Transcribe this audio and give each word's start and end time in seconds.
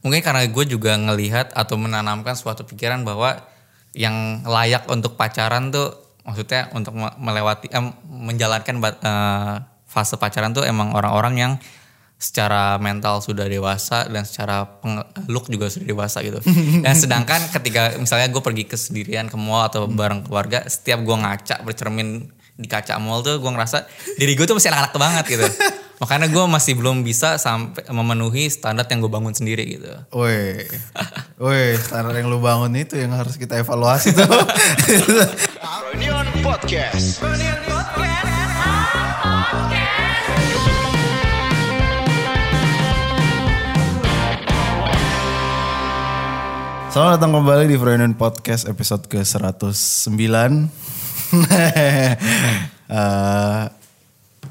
mungkin 0.00 0.20
karena 0.24 0.44
gue 0.48 0.64
juga 0.64 0.96
ngelihat 0.96 1.52
atau 1.52 1.76
menanamkan 1.76 2.32
suatu 2.36 2.64
pikiran 2.64 3.04
bahwa 3.04 3.40
yang 3.92 4.46
layak 4.46 4.86
untuk 4.88 5.18
pacaran 5.18 5.74
tuh 5.74 5.92
maksudnya 6.24 6.70
untuk 6.76 6.94
me- 6.94 7.16
melewati 7.18 7.68
eh, 7.72 7.84
menjalankan 8.06 8.76
eh, 8.80 9.54
fase 9.90 10.14
pacaran 10.16 10.54
tuh 10.54 10.62
emang 10.62 10.94
orang-orang 10.94 11.34
yang 11.36 11.52
secara 12.20 12.76
mental 12.76 13.24
sudah 13.24 13.48
dewasa 13.48 14.04
dan 14.04 14.28
secara 14.28 14.68
look 15.24 15.48
juga 15.48 15.72
sudah 15.72 15.88
dewasa 15.88 16.20
gitu. 16.20 16.36
Dan 16.84 16.92
sedangkan 16.92 17.48
ketika 17.48 17.96
misalnya 17.96 18.28
gue 18.28 18.44
pergi 18.44 18.68
ke 18.68 18.76
sendirian 18.76 19.32
ke 19.32 19.40
mall 19.40 19.72
atau 19.72 19.88
bareng 19.88 20.28
keluarga, 20.28 20.68
setiap 20.68 21.00
gue 21.00 21.16
ngaca 21.16 21.64
bercermin 21.64 22.28
di 22.60 22.68
kaca 22.68 23.00
mall 23.00 23.24
tuh 23.24 23.40
gue 23.40 23.48
ngerasa 23.48 23.88
diri 24.20 24.36
gue 24.36 24.44
tuh 24.44 24.52
masih 24.52 24.68
anak-anak 24.68 25.00
banget 25.00 25.24
gitu. 25.32 25.46
Makanya 26.00 26.32
gue 26.32 26.44
masih 26.48 26.80
belum 26.80 27.04
bisa 27.04 27.36
sampai 27.36 27.84
memenuhi 27.92 28.48
standar 28.48 28.88
yang 28.88 29.04
gue 29.04 29.12
bangun 29.12 29.36
sendiri 29.36 29.68
gitu. 29.68 29.92
Woi, 30.16 30.64
woi, 31.36 31.76
standar 31.76 32.16
yang 32.16 32.32
lu 32.32 32.40
bangun 32.40 32.72
itu 32.72 32.96
yang 32.96 33.12
harus 33.12 33.36
kita 33.36 33.60
evaluasi 33.60 34.16
tuh. 34.16 34.24
Reunion 35.92 36.24
Podcast. 36.40 37.20
Selamat 46.88 47.20
datang 47.20 47.36
kembali 47.36 47.68
di 47.68 47.76
Freudian 47.76 48.16
Podcast 48.16 48.64
episode 48.72 49.04
ke 49.04 49.20
109. 49.20 50.16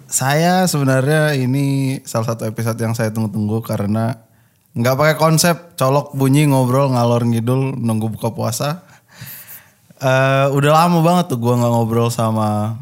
Saya 0.09 0.65
sebenarnya 0.65 1.37
ini 1.37 2.01
salah 2.01 2.33
satu 2.33 2.49
episode 2.49 2.81
yang 2.81 2.97
saya 2.97 3.13
tunggu-tunggu 3.13 3.61
karena 3.61 4.17
nggak 4.73 4.97
pakai 4.97 5.15
konsep 5.21 5.77
colok 5.77 6.17
bunyi 6.17 6.49
ngobrol 6.49 6.89
ngalor 6.89 7.21
ngidul 7.29 7.77
nunggu 7.77 8.17
buka 8.17 8.33
puasa. 8.33 8.81
Eh, 10.01 10.47
udah 10.49 10.71
lama 10.73 11.05
banget 11.05 11.29
tuh 11.29 11.37
gua 11.37 11.61
nggak 11.61 11.73
ngobrol 11.77 12.09
sama 12.09 12.81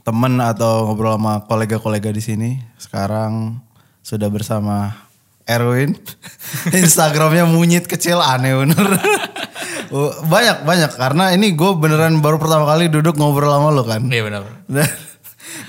temen 0.00 0.40
atau 0.40 0.88
ngobrol 0.88 1.20
sama 1.20 1.44
kolega-kolega 1.44 2.08
di 2.08 2.24
sini. 2.24 2.50
Sekarang 2.80 3.60
sudah 4.00 4.32
bersama 4.32 4.96
Erwin. 5.44 5.92
Instagramnya 6.72 7.44
munyit 7.44 7.84
kecil 7.84 8.16
aneh 8.16 8.56
bener. 8.56 8.80
banyak 10.32 10.64
banyak 10.64 10.90
karena 10.96 11.34
ini 11.34 11.52
gue 11.52 11.74
beneran 11.74 12.22
baru 12.22 12.38
pertama 12.38 12.62
kali 12.62 12.88
duduk 12.88 13.20
ngobrol 13.20 13.52
sama 13.52 13.68
lo 13.68 13.84
kan. 13.84 14.08
Iya 14.08 14.22
benar. 14.24 14.42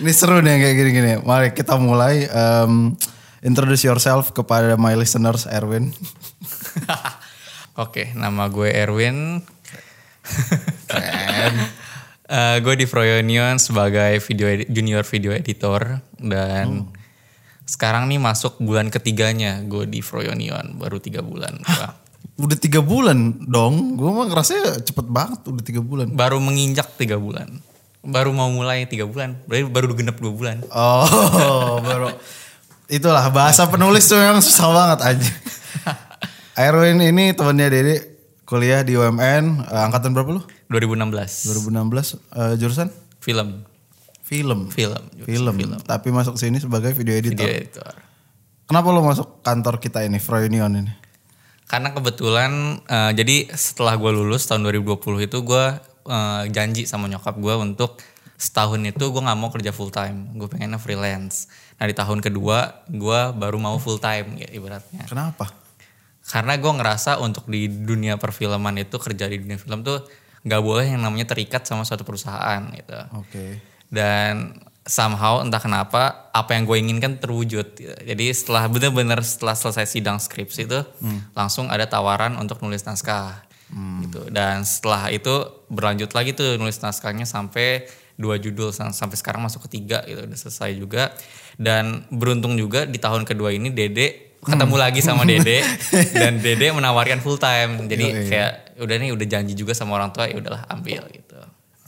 Ini 0.02 0.12
seru 0.18 0.42
nih 0.42 0.58
kayak 0.58 0.76
gini-gini. 0.82 1.12
Mari 1.22 1.54
kita 1.54 1.78
mulai. 1.78 2.26
Em, 2.26 2.98
introduce 3.46 3.86
yourself 3.86 4.34
kepada 4.34 4.74
my 4.74 4.98
listeners 4.98 5.46
Erwin. 5.46 5.94
Oke, 7.86 8.10
nama 8.18 8.50
gue 8.50 8.70
Erwin. 8.74 9.42
Eh, 12.32 12.64
gue 12.64 12.80
di 12.80 12.88
Froyonion 12.88 13.60
sebagai 13.60 14.24
video 14.24 14.64
junior 14.72 15.04
video 15.04 15.36
editor 15.36 16.00
dan 16.16 16.88
sekarang 17.68 18.08
nih 18.08 18.24
masuk 18.24 18.56
bulan 18.64 18.88
ketiganya 18.88 19.60
gue 19.68 19.84
di 19.84 20.00
Froyonion 20.00 20.80
baru 20.80 21.04
tiga 21.04 21.20
bulan. 21.20 21.60
Wah, 21.60 21.92
Udah 22.40 22.56
tiga 22.56 22.80
bulan 22.80 23.36
dong. 23.52 24.00
Gue 24.00 24.16
mah 24.16 24.32
ngerasa 24.32 24.80
cepet 24.80 25.12
banget 25.12 25.44
udah 25.44 25.60
tiga 25.60 25.84
bulan. 25.84 26.08
baru 26.16 26.40
menginjak 26.40 26.96
tiga 26.96 27.20
bulan. 27.20 27.60
Baru 28.02 28.34
mau 28.34 28.50
mulai 28.50 28.90
tiga 28.90 29.06
bulan, 29.06 29.38
berarti 29.46 29.70
baru 29.70 29.94
genep 29.94 30.18
dua 30.18 30.34
bulan. 30.34 30.58
Oh, 30.74 31.78
baru. 31.86 32.10
Itulah 32.90 33.30
bahasa 33.30 33.70
penulis 33.70 34.10
tuh 34.10 34.18
yang 34.18 34.42
susah 34.42 34.74
banget 34.74 35.00
aja. 35.06 35.32
Erwin 36.66 36.98
ini 37.00 37.32
temannya 37.38 37.70
Dede 37.70 37.96
kuliah 38.44 38.84
di 38.84 39.00
UMN 39.00 39.70
eh, 39.70 39.86
angkatan 39.86 40.12
berapa 40.12 40.34
lu? 40.34 40.42
2016. 40.74 41.48
2016 41.72 42.20
eh, 42.36 42.54
jurusan 42.60 42.90
Film, 43.22 43.62
film. 44.26 44.72
film, 44.74 45.04
Film. 45.30 45.78
Tapi 45.86 46.10
masuk 46.10 46.42
sini 46.42 46.58
sebagai 46.58 46.98
video 46.98 47.14
editor. 47.14 47.46
video 47.46 47.64
editor. 47.64 47.94
Kenapa 48.66 48.88
lo 48.90 49.06
masuk 49.06 49.46
kantor 49.46 49.78
kita 49.78 50.02
ini, 50.02 50.18
Froyunion 50.18 50.74
ini? 50.74 50.94
Karena 51.70 51.94
kebetulan 51.94 52.82
eh, 52.90 53.12
jadi 53.14 53.54
setelah 53.54 53.94
gue 53.96 54.10
lulus 54.10 54.50
tahun 54.50 54.66
2020 54.68 55.30
itu 55.30 55.38
gue 55.46 55.66
eh, 56.08 56.44
janji 56.50 56.90
sama 56.90 57.06
nyokap 57.12 57.38
gue 57.38 57.56
untuk 57.58 58.02
setahun 58.42 58.82
itu 58.82 59.14
gue 59.14 59.22
nggak 59.22 59.38
mau 59.38 59.54
kerja 59.54 59.70
full 59.70 59.94
time, 59.94 60.34
gue 60.34 60.50
pengennya 60.50 60.82
freelance. 60.82 61.46
Nah 61.78 61.86
di 61.86 61.94
tahun 61.94 62.26
kedua 62.26 62.90
gue 62.90 63.20
baru 63.38 63.58
mau 63.62 63.78
full 63.78 64.02
time 64.02 64.42
ya 64.42 64.50
ibaratnya. 64.50 65.06
Kenapa? 65.06 65.54
Karena 66.26 66.58
gue 66.58 66.72
ngerasa 66.74 67.22
untuk 67.22 67.46
di 67.46 67.70
dunia 67.70 68.18
perfilman 68.18 68.82
itu 68.82 68.98
kerja 68.98 69.30
di 69.30 69.38
dunia 69.42 69.62
film 69.62 69.86
tuh 69.86 70.02
nggak 70.42 70.62
boleh 70.62 70.90
yang 70.90 71.06
namanya 71.06 71.30
terikat 71.30 71.70
sama 71.70 71.86
suatu 71.86 72.02
perusahaan 72.02 72.66
gitu. 72.74 72.98
Oke. 73.14 73.62
Dan 73.94 74.58
somehow 74.82 75.46
entah 75.46 75.62
kenapa 75.62 76.34
apa 76.34 76.58
yang 76.58 76.66
gue 76.66 76.78
inginkan 76.82 77.22
terwujud. 77.22 77.78
Jadi 77.82 78.26
setelah 78.34 78.66
benar-benar 78.66 79.22
setelah 79.22 79.54
selesai 79.54 79.86
sidang 79.86 80.18
skripsi 80.18 80.66
itu 80.66 80.82
langsung 81.38 81.70
ada 81.70 81.86
tawaran 81.86 82.34
untuk 82.42 82.58
nulis 82.66 82.82
naskah 82.90 83.46
gitu. 84.04 84.28
Dan 84.28 84.68
setelah 84.68 85.08
itu 85.08 85.32
berlanjut 85.68 86.12
lagi 86.12 86.36
tuh 86.36 86.60
nulis 86.60 86.78
naskahnya 86.80 87.24
sampai 87.24 87.88
dua 88.20 88.38
judul 88.38 88.70
sam- 88.70 88.94
sampai 88.94 89.18
sekarang 89.18 89.42
masuk 89.42 89.66
ketiga 89.66 90.04
gitu 90.06 90.28
udah 90.28 90.38
selesai 90.38 90.72
juga. 90.76 91.04
Dan 91.56 92.06
beruntung 92.12 92.60
juga 92.60 92.84
di 92.84 93.00
tahun 93.00 93.24
kedua 93.24 93.56
ini 93.56 93.72
Dede 93.72 94.32
ketemu 94.42 94.76
lagi 94.76 95.06
sama 95.06 95.22
Dede 95.22 95.62
dan 96.22 96.42
Dede 96.42 96.74
menawarkan 96.74 97.22
full 97.22 97.38
time. 97.38 97.86
Jadi 97.88 98.06
Yoi. 98.10 98.28
kayak 98.28 98.54
udah 98.82 98.96
nih 98.98 99.10
udah 99.14 99.28
janji 99.30 99.54
juga 99.54 99.72
sama 99.78 99.96
orang 99.96 100.10
tua 100.12 100.26
ya 100.28 100.36
udahlah 100.38 100.66
ambil 100.70 101.06
gitu. 101.14 101.38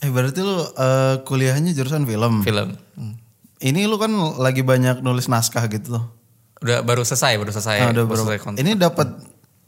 Eh 0.04 0.12
berarti 0.12 0.40
lu 0.44 0.62
eh, 0.62 1.16
kuliahnya 1.26 1.72
jurusan 1.74 2.06
film. 2.06 2.44
Film. 2.46 2.70
Hmm. 2.96 3.16
Ini 3.64 3.88
lu 3.88 3.96
kan 3.96 4.12
lagi 4.44 4.60
banyak 4.60 5.00
nulis 5.00 5.32
naskah 5.32 5.66
gitu 5.72 5.96
loh. 5.96 6.06
Udah 6.60 6.84
baru 6.84 7.04
selesai, 7.04 7.40
baru 7.40 7.52
selesai. 7.52 7.78
Ah, 7.80 7.90
udah 7.92 8.04
baru 8.08 8.20
selesai 8.28 8.40
kontrak. 8.44 8.60
Ini 8.64 8.72
dapat 8.76 9.08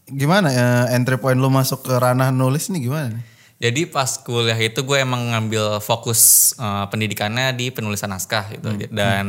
gimana 0.10 0.54
ya 0.54 0.68
entry 0.94 1.18
point 1.18 1.38
lu 1.38 1.50
masuk 1.50 1.86
ke 1.86 1.94
ranah 1.98 2.30
nulis 2.30 2.70
ini 2.70 2.86
gimana 2.86 3.10
nih? 3.16 3.26
Jadi 3.56 3.88
pas 3.88 4.20
kuliah 4.20 4.60
itu 4.60 4.84
gue 4.84 4.98
emang 5.00 5.32
ngambil 5.32 5.80
fokus 5.80 6.52
eh, 6.60 6.86
pendidikannya 6.92 7.56
di 7.56 7.72
penulisan 7.72 8.12
naskah 8.12 8.52
gitu. 8.52 8.68
Hmm. 8.68 8.92
Dan 8.92 9.26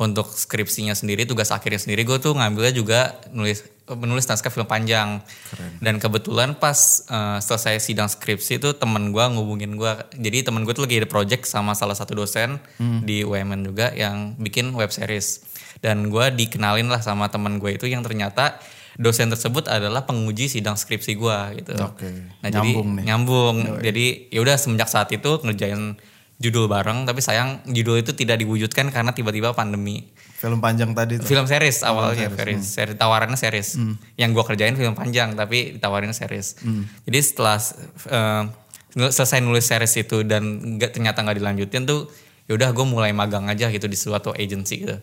untuk 0.00 0.32
skripsinya 0.32 0.96
sendiri, 0.96 1.28
tugas 1.28 1.52
akhirnya 1.52 1.76
sendiri 1.76 2.08
gue 2.08 2.16
tuh 2.16 2.32
ngambilnya 2.32 2.72
juga 2.72 3.20
nulis 3.36 3.60
menulis 3.90 4.24
naskah 4.24 4.48
film 4.48 4.64
panjang. 4.64 5.20
Dan 5.84 6.00
kebetulan 6.00 6.56
pas 6.56 7.04
eh, 7.04 7.38
selesai 7.44 7.84
sidang 7.84 8.08
skripsi 8.08 8.56
itu 8.64 8.72
temen 8.72 9.12
gue 9.12 9.24
ngubungin 9.28 9.76
gue. 9.76 9.92
Jadi 10.16 10.40
temen 10.40 10.64
gue 10.64 10.72
tuh 10.72 10.88
lagi 10.88 11.04
ada 11.04 11.10
project 11.10 11.44
sama 11.44 11.76
salah 11.76 11.94
satu 11.94 12.16
dosen 12.16 12.56
Hmm. 12.80 13.04
di 13.04 13.28
UMN 13.28 13.60
juga 13.68 13.92
yang 13.92 14.40
bikin 14.40 14.72
web 14.72 14.88
series. 14.88 15.44
Dan 15.84 16.08
gue 16.08 16.32
dikenalin 16.32 16.88
lah 16.88 17.04
sama 17.04 17.28
temen 17.28 17.60
gue 17.60 17.76
itu 17.76 17.84
yang 17.84 18.00
ternyata 18.00 18.56
dosen 18.96 19.28
tersebut 19.28 19.68
adalah 19.68 20.02
penguji 20.02 20.48
sidang 20.48 20.74
skripsi 20.74 21.14
gue 21.14 21.38
gitu. 21.62 21.72
Oke. 21.78 22.10
Nah 22.42 22.48
Nyambung 22.50 22.88
jadi 22.88 22.96
nih. 22.96 23.04
nyambung. 23.06 23.56
Jadi 23.78 24.06
ya 24.30 24.40
udah 24.40 24.56
semenjak 24.56 24.88
saat 24.88 25.12
itu 25.12 25.38
ngerjain 25.42 25.94
judul 26.40 26.72
bareng 26.72 27.04
tapi 27.04 27.20
sayang 27.20 27.60
judul 27.68 28.00
itu 28.00 28.16
tidak 28.16 28.40
diwujudkan 28.40 28.88
karena 28.88 29.12
tiba-tiba 29.12 29.52
pandemi. 29.52 30.08
Film 30.40 30.56
panjang 30.56 30.96
tadi 30.96 31.20
tuh. 31.20 31.28
Film 31.28 31.44
series 31.44 31.84
awalnya 31.84 32.32
series, 32.32 32.64
series 32.64 32.96
tawarannya 32.96 33.36
series. 33.36 33.76
Yang 34.16 34.30
gua 34.32 34.44
kerjain 34.48 34.72
film 34.72 34.96
panjang 34.96 35.36
tapi 35.36 35.76
ditawarin 35.76 36.16
series. 36.16 36.56
Jadi 37.04 37.18
setelah 37.20 37.60
nul- 38.96 39.12
selesai 39.12 39.38
nulis 39.38 39.68
series 39.68 39.94
itu 40.00 40.24
dan 40.24 40.42
nggak 40.80 40.96
ternyata 40.96 41.20
nggak 41.20 41.36
dilanjutin 41.38 41.84
tuh 41.84 42.08
ya 42.48 42.58
udah 42.58 42.74
gue 42.74 42.82
mulai 42.82 43.14
magang 43.14 43.46
aja 43.46 43.70
gitu 43.70 43.86
di 43.86 43.94
suatu 43.94 44.34
agency 44.34 44.82
gitu. 44.82 44.96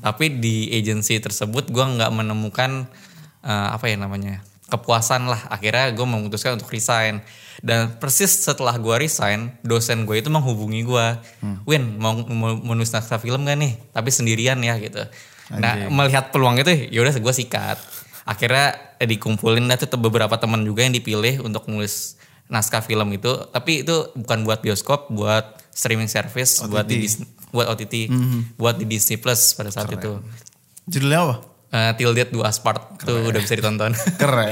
Tapi 0.00 0.40
di 0.40 0.72
agency 0.74 1.20
tersebut 1.20 1.68
gua 1.68 1.86
nggak 1.86 2.10
menemukan 2.10 2.88
eh, 3.44 3.68
apa 3.74 3.84
ya 3.88 3.96
namanya 3.96 4.44
kepuasan 4.70 5.26
lah. 5.26 5.50
Akhirnya 5.50 5.90
gue 5.90 6.06
memutuskan 6.06 6.54
untuk 6.54 6.70
resign. 6.70 7.20
Dan 7.60 8.00
persis 8.00 8.32
setelah 8.40 8.72
gue 8.80 8.94
resign, 8.96 9.52
dosen 9.60 10.08
gue 10.08 10.16
itu 10.16 10.32
menghubungi 10.32 10.80
gue, 10.86 11.06
Win 11.68 12.00
mau 12.00 12.16
mau 12.16 12.56
mau 12.56 12.72
nulis 12.72 12.88
naskah 12.88 13.20
film 13.20 13.44
gak 13.44 13.58
nih? 13.58 13.76
Tapi 13.92 14.08
sendirian 14.08 14.56
ya 14.64 14.80
gitu. 14.80 15.02
Nah 15.58 15.90
melihat 15.92 16.32
peluang 16.32 16.56
itu, 16.56 16.88
yaudah 16.88 17.12
gue 17.12 17.34
sikat. 17.34 17.76
Akhirnya 18.24 18.96
eh, 18.96 19.04
dikumpulin 19.10 19.66
dah 19.68 19.76
tuh 19.76 20.00
beberapa 20.00 20.32
teman 20.40 20.64
juga 20.64 20.86
yang 20.86 20.94
dipilih 20.94 21.44
untuk 21.44 21.68
nulis 21.68 22.16
naskah 22.48 22.80
film 22.80 23.12
itu. 23.12 23.28
Tapi 23.52 23.84
itu 23.84 24.08
bukan 24.16 24.46
buat 24.46 24.64
bioskop, 24.64 25.12
buat 25.12 25.60
streaming 25.74 26.08
service, 26.08 26.64
buat 26.64 26.88
di 26.88 27.04
buat 27.50 27.66
OTT, 27.76 28.08
buat 28.56 28.78
di 28.78 28.86
Disney 28.86 29.18
Plus 29.20 29.52
pada 29.52 29.68
saat 29.68 29.90
itu. 29.90 30.22
Judulnya 30.88 31.18
apa? 31.28 31.36
Eh, 31.70 31.92
Till 31.94 32.10
Death 32.10 32.34
Do 32.34 32.42
Us 32.42 32.58
Part 32.58 32.98
tuh 32.98 33.30
udah 33.30 33.38
bisa 33.38 33.54
ditonton. 33.54 33.94
Keren. 34.20 34.50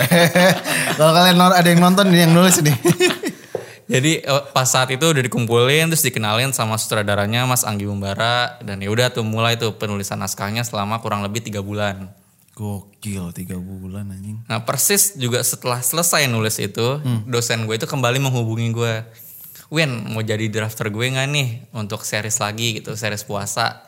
Kalau 0.94 1.11
kalian 1.11 1.35
ada 1.35 1.67
yang 1.67 1.82
nonton 1.82 2.15
yang 2.15 2.31
nulis 2.31 2.62
ini. 2.62 2.70
Jadi 3.93 4.20
eh, 4.20 4.43
pas 4.55 4.69
saat 4.69 4.87
itu 4.93 5.03
udah 5.03 5.19
dikumpulin 5.25 5.91
terus 5.91 6.05
dikenalin 6.05 6.55
sama 6.55 6.79
sutradaranya 6.79 7.43
Mas 7.43 7.67
Anggi 7.67 7.88
Umbara 7.88 8.61
dan 8.62 8.79
ya 8.79 8.93
udah 8.93 9.11
tuh 9.11 9.26
mulai 9.26 9.59
tuh 9.59 9.75
penulisan 9.75 10.20
naskahnya 10.20 10.62
selama 10.62 11.03
kurang 11.03 11.26
lebih 11.26 11.43
tiga 11.43 11.59
bulan. 11.59 12.12
Gokil 12.55 13.32
tiga 13.32 13.56
bulan 13.56 14.12
anjing. 14.12 14.44
Nah 14.47 14.62
persis 14.62 15.14
juga 15.14 15.41
setelah 15.41 15.79
selesai 15.81 16.26
nulis 16.26 16.59
itu, 16.59 17.00
Hmm. 17.00 17.26
dosen 17.26 17.64
gue 17.64 17.75
itu 17.75 17.87
kembali 17.87 18.19
menghubungi 18.21 18.71
gue. 18.71 18.94
Win 19.71 20.12
mau 20.12 20.23
jadi 20.23 20.47
drafter 20.47 20.88
gue 20.88 21.06
nggak 21.09 21.29
nih 21.29 21.49
untuk 21.73 22.05
series 22.05 22.38
lagi 22.38 22.79
gitu, 22.79 22.94
series 22.94 23.25
puasa. 23.25 23.82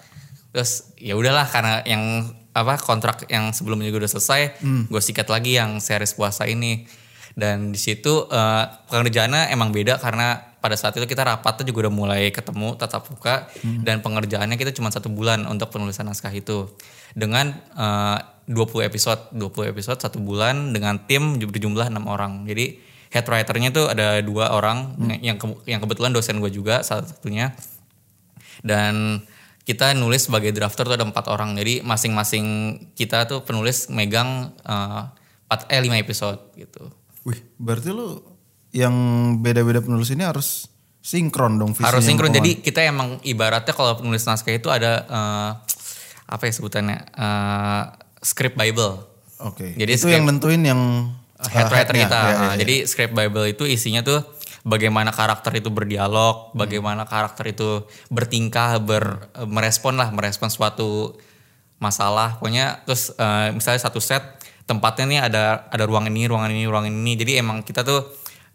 Terus 0.51 0.91
ya 0.97 1.15
udahlah 1.15 1.45
karena 1.45 1.83
yang 1.85 2.35
apa 2.53 2.75
kontrak 2.77 3.27
yang 3.27 3.51
sebelumnya 3.51 3.87
juga 3.87 4.05
udah 4.05 4.13
selesai, 4.13 4.41
Hmm. 4.59 4.85
gue 4.85 4.99
sikat 4.99 5.27
lagi 5.27 5.55
yang 5.55 5.79
series 5.79 6.13
puasa 6.13 6.45
ini. 6.45 6.87
Dan 7.31 7.71
di 7.71 7.79
situ 7.79 8.27
eh, 8.27 8.65
pekerjaannya 8.85 9.49
emang 9.49 9.71
beda 9.71 9.97
karena 9.97 10.35
pada 10.57 10.75
saat 10.75 10.93
itu 10.93 11.07
kita 11.07 11.23
rapatnya 11.23 11.65
juga 11.65 11.87
udah 11.87 11.95
mulai 11.95 12.23
ketemu 12.29 12.75
tatap 12.75 13.07
muka 13.07 13.49
Hmm. 13.57 13.81
dan 13.81 13.99
pengerjaannya 13.99 14.57
kita 14.57 14.71
cuma 14.71 14.89
satu 14.89 15.09
bulan 15.09 15.45
untuk 15.45 15.69
penulisan 15.69 16.05
naskah 16.05 16.31
itu 16.31 16.69
dengan 17.13 17.51
eh, 17.73 18.19
20 18.45 18.83
episode 18.83 19.31
20 19.33 19.71
episode 19.71 19.97
satu 19.97 20.19
bulan 20.19 20.71
dengan 20.71 20.99
tim 21.01 21.39
berjumlah 21.39 21.87
enam 21.87 22.05
orang 22.05 22.45
jadi 22.45 22.77
head 23.09 23.23
writernya 23.25 23.71
tuh 23.71 23.87
ada 23.87 24.19
dua 24.21 24.51
orang 24.51 24.91
yang 25.21 25.35
ke- 25.37 25.63
yang 25.65 25.79
kebetulan 25.79 26.11
dosen 26.11 26.39
gue 26.39 26.51
juga 26.51 26.83
salah 26.83 27.07
satunya 27.07 27.55
dan 28.61 29.23
kita 29.65 29.93
nulis 29.95 30.27
sebagai 30.27 30.51
drafter 30.51 30.89
tuh 30.89 30.97
ada 30.97 31.07
empat 31.07 31.31
orang 31.31 31.55
jadi 31.57 31.85
masing-masing 31.85 32.45
kita 32.97 33.29
tuh 33.29 33.45
penulis 33.45 33.93
megang 33.93 34.53
eh, 34.65 35.03
empat 35.47 35.67
eh 35.69 35.81
lima 35.83 36.01
episode 36.01 36.39
gitu 36.57 36.91
Wih, 37.29 37.41
berarti 37.61 37.93
lu 37.93 38.23
yang 38.73 38.95
beda-beda 39.45 39.85
penulis 39.85 40.09
ini 40.15 40.25
harus 40.25 40.71
sinkron 41.01 41.59
dong 41.61 41.73
visinya. 41.75 41.93
harus 41.93 42.05
sinkron 42.07 42.33
jadi 42.33 42.61
kita 42.61 42.87
emang 42.87 43.21
ibaratnya 43.25 43.73
kalau 43.77 43.99
penulis 43.99 44.25
naskah 44.25 44.55
itu 44.55 44.69
ada 44.73 45.05
eh, 45.05 45.51
apa 46.31 46.43
ya 46.47 46.53
sebutannya 46.55 46.99
eh, 47.19 47.83
script 48.21 48.57
bible 48.57 49.11
Oke. 49.41 49.73
Jadi 49.73 49.91
itu 49.97 50.05
script- 50.05 50.17
yang 50.21 50.25
nentuin 50.29 50.63
yang 50.63 50.81
head 51.49 51.67
uh, 51.69 51.73
writer 51.73 51.95
kita. 51.97 52.21
Ya, 52.21 52.29
ya, 52.29 52.37
ya. 52.37 52.57
Jadi 52.61 52.75
script 52.85 53.15
bible 53.17 53.47
itu 53.49 53.65
isinya 53.65 54.05
tuh 54.05 54.21
bagaimana 54.63 55.11
karakter 55.11 55.57
itu 55.57 55.69
berdialog, 55.69 56.53
bagaimana 56.53 57.05
karakter 57.05 57.49
itu 57.49 57.85
bertingkah, 58.09 58.77
ber, 58.79 59.33
merespon 59.49 59.97
lah, 59.97 60.13
merespon 60.13 60.49
suatu 60.49 61.17
masalah. 61.79 62.37
Pokoknya 62.37 62.85
terus 62.85 63.13
eh, 63.15 63.51
misalnya 63.51 63.81
satu 63.81 63.99
set 63.99 64.21
tempatnya 64.69 65.05
nih 65.09 65.21
ada 65.27 65.45
ada 65.67 65.85
ruang 65.89 66.07
ini, 66.07 66.29
ruangan 66.29 66.51
ini, 66.53 66.65
ruangan 66.69 66.93
ini. 66.93 67.13
Jadi 67.17 67.33
emang 67.41 67.65
kita 67.65 67.83
tuh 67.83 68.05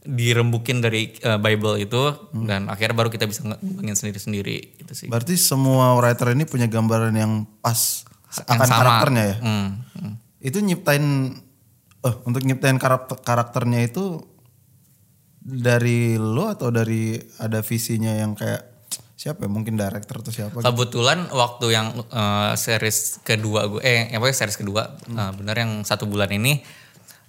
dirembukin 0.06 0.86
dari 0.86 1.10
eh, 1.18 1.40
bible 1.42 1.82
itu 1.82 2.14
Hmm. 2.30 2.46
dan 2.46 2.62
akhirnya 2.70 2.94
baru 2.94 3.10
kita 3.10 3.26
bisa 3.26 3.42
ngembangin 3.42 3.98
sendiri-sendiri 3.98 4.78
gitu 4.78 4.94
sih. 4.94 5.08
Berarti 5.10 5.34
semua 5.36 5.98
writer 5.98 6.30
ini 6.32 6.46
punya 6.46 6.70
gambaran 6.70 7.14
yang 7.18 7.50
pas 7.60 8.06
Yang 8.36 8.46
akan 8.54 8.68
sama. 8.70 8.78
karakternya 8.78 9.24
ya. 9.26 9.36
Hmm, 9.42 9.68
hmm. 9.98 10.14
Itu 10.40 10.58
nyiptain 10.62 11.06
eh 12.06 12.16
untuk 12.22 12.46
nyiptain 12.46 12.78
karakter 12.78 13.18
karakternya 13.18 13.82
itu 13.82 14.22
dari 15.46 16.18
lo 16.18 16.50
atau 16.50 16.74
dari 16.74 17.14
ada 17.38 17.62
visinya 17.62 18.10
yang 18.10 18.34
kayak 18.34 18.74
siapa 19.14 19.46
ya 19.46 19.50
mungkin 19.50 19.78
director 19.78 20.26
atau 20.26 20.34
siapa 20.34 20.58
gitu. 20.58 20.66
Kebetulan 20.66 21.30
waktu 21.30 21.66
yang 21.70 21.94
eh, 21.94 22.54
series 22.58 23.22
kedua 23.22 23.70
gue, 23.70 23.82
eh 23.86 24.10
yang 24.10 24.26
pokoknya 24.26 24.38
series 24.42 24.58
kedua, 24.58 24.98
eh, 25.06 25.32
bener 25.38 25.56
yang 25.62 25.72
satu 25.86 26.10
bulan 26.10 26.34
ini 26.34 26.66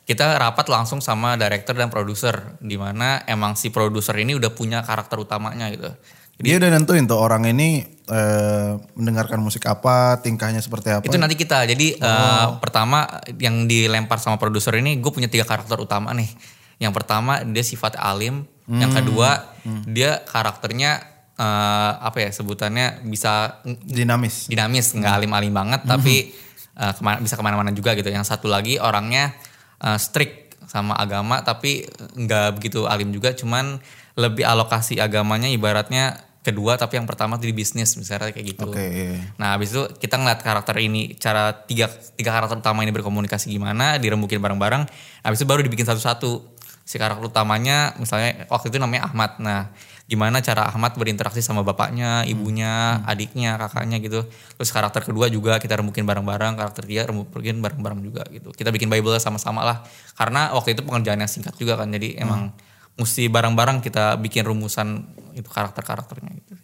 kita 0.06 0.38
rapat 0.38 0.70
langsung 0.70 1.02
sama 1.04 1.36
director 1.36 1.74
dan 1.76 1.92
produser, 1.92 2.56
di 2.62 2.78
mana 2.78 3.26
emang 3.26 3.58
si 3.58 3.68
produser 3.74 4.14
ini 4.16 4.38
udah 4.38 4.54
punya 4.54 4.80
karakter 4.80 5.18
utamanya 5.18 5.68
gitu. 5.68 5.90
Dia 6.36 6.60
udah 6.60 6.68
nentuin 6.68 7.08
tuh 7.08 7.16
orang 7.16 7.48
ini 7.48 7.84
eh, 8.08 8.70
mendengarkan 8.96 9.40
musik 9.40 9.64
apa, 9.68 10.20
tingkahnya 10.20 10.60
seperti 10.60 10.92
apa. 10.92 11.04
Itu 11.04 11.16
nanti 11.16 11.36
kita, 11.36 11.64
jadi 11.64 11.96
eh, 11.96 12.46
pertama 12.60 13.08
yang 13.40 13.64
dilempar 13.64 14.20
sama 14.20 14.36
produser 14.36 14.76
ini, 14.78 15.00
gue 15.00 15.10
punya 15.12 15.28
tiga 15.28 15.48
karakter 15.48 15.80
utama 15.80 16.12
nih. 16.12 16.55
Yang 16.76 16.92
pertama 16.92 17.40
dia 17.44 17.64
sifat 17.64 17.96
alim, 17.96 18.44
yang 18.66 18.92
kedua 18.92 19.54
dia 19.86 20.20
karakternya 20.26 21.00
eh, 21.38 21.92
apa 22.02 22.18
ya 22.26 22.30
sebutannya 22.34 23.06
bisa 23.06 23.62
dinamis. 23.64 24.50
dinamis 24.50 24.92
nggak 24.92 25.12
alim-alim 25.22 25.54
banget 25.54 25.80
tapi 25.86 26.34
uh, 26.76 26.92
ke 26.92 27.02
mana, 27.02 27.18
bisa 27.20 27.34
ke 27.34 27.42
mana-mana 27.42 27.72
juga 27.72 27.96
gitu. 27.96 28.08
Yang 28.12 28.28
satu 28.30 28.46
lagi 28.46 28.76
orangnya 28.76 29.32
uh, 29.80 29.96
strict 29.96 30.60
sama 30.68 30.92
agama 30.98 31.40
tapi 31.40 31.88
nggak 32.14 32.60
begitu 32.60 32.84
alim 32.86 33.10
juga. 33.10 33.32
Cuman 33.32 33.80
lebih 34.16 34.44
alokasi 34.44 35.00
agamanya 35.00 35.48
ibaratnya 35.48 36.26
kedua 36.46 36.78
tapi 36.78 36.94
yang 36.94 37.10
pertama 37.10 37.34
di 37.42 37.50
bisnis 37.50 37.98
misalnya 37.98 38.30
kayak 38.30 38.46
gitu. 38.54 38.70
Oke. 38.70 38.78
iya. 38.78 39.18
nah 39.34 39.58
habis 39.58 39.74
itu 39.74 39.82
kita 39.98 40.14
ngeliat 40.14 40.40
karakter 40.46 40.78
ini 40.78 41.18
cara 41.18 41.50
tiga 41.66 41.90
tiga 42.14 42.30
karakter 42.30 42.62
utama 42.62 42.86
ini 42.86 42.94
berkomunikasi 42.94 43.50
gimana 43.50 43.98
dirembukin 43.98 44.38
bareng-bareng 44.38 44.86
habis 45.26 45.42
itu 45.42 45.46
baru 45.50 45.66
dibikin 45.66 45.82
satu-satu 45.82 46.55
si 46.86 47.02
karakter 47.02 47.26
utamanya 47.26 47.98
misalnya 47.98 48.46
waktu 48.46 48.70
itu 48.70 48.78
namanya 48.78 49.10
Ahmad. 49.10 49.42
Nah 49.42 49.74
gimana 50.06 50.38
cara 50.38 50.70
Ahmad 50.70 50.94
berinteraksi 50.94 51.42
sama 51.42 51.66
bapaknya 51.66 52.22
ibunya 52.30 53.02
adiknya 53.02 53.58
kakaknya 53.58 53.98
gitu. 53.98 54.22
Terus 54.54 54.70
karakter 54.70 55.02
kedua 55.02 55.26
juga 55.26 55.58
kita 55.58 55.82
rembukin 55.82 56.06
bareng-bareng 56.06 56.54
karakter 56.54 56.86
tiga 56.86 57.10
rembukin 57.10 57.58
bareng-bareng 57.58 58.00
juga 58.06 58.22
gitu. 58.30 58.54
Kita 58.54 58.70
bikin 58.70 58.86
bible 58.86 59.18
sama-sama 59.18 59.66
lah. 59.66 59.82
Karena 60.14 60.54
waktu 60.54 60.78
itu 60.78 60.86
pengerjaan 60.86 61.18
yang 61.18 61.28
singkat 61.28 61.58
juga 61.58 61.74
kan 61.74 61.90
jadi 61.90 62.22
emang 62.22 62.54
mesti 62.96 63.28
bareng-bareng 63.28 63.82
kita 63.82 64.16
bikin 64.22 64.46
rumusan 64.46 65.04
itu 65.36 65.50
karakter-karakternya 65.52 66.32
gitu 66.32 66.54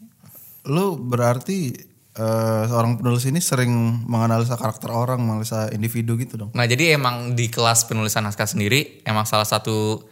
Lu 0.71 0.97
berarti 0.97 1.75
eh, 2.15 2.63
seorang 2.71 3.03
penulis 3.03 3.27
ini 3.27 3.43
sering 3.43 3.73
menganalisa 4.07 4.55
karakter 4.55 4.95
orang, 4.95 5.19
menganalisa 5.19 5.69
individu 5.75 6.15
gitu 6.15 6.39
dong. 6.39 6.51
Nah 6.55 6.65
jadi 6.71 6.95
emang 6.95 7.35
di 7.35 7.51
kelas 7.51 7.91
penulisan 7.91 8.23
naskah 8.23 8.47
sendiri 8.47 9.03
emang 9.03 9.27
salah 9.27 9.45
satu 9.45 10.07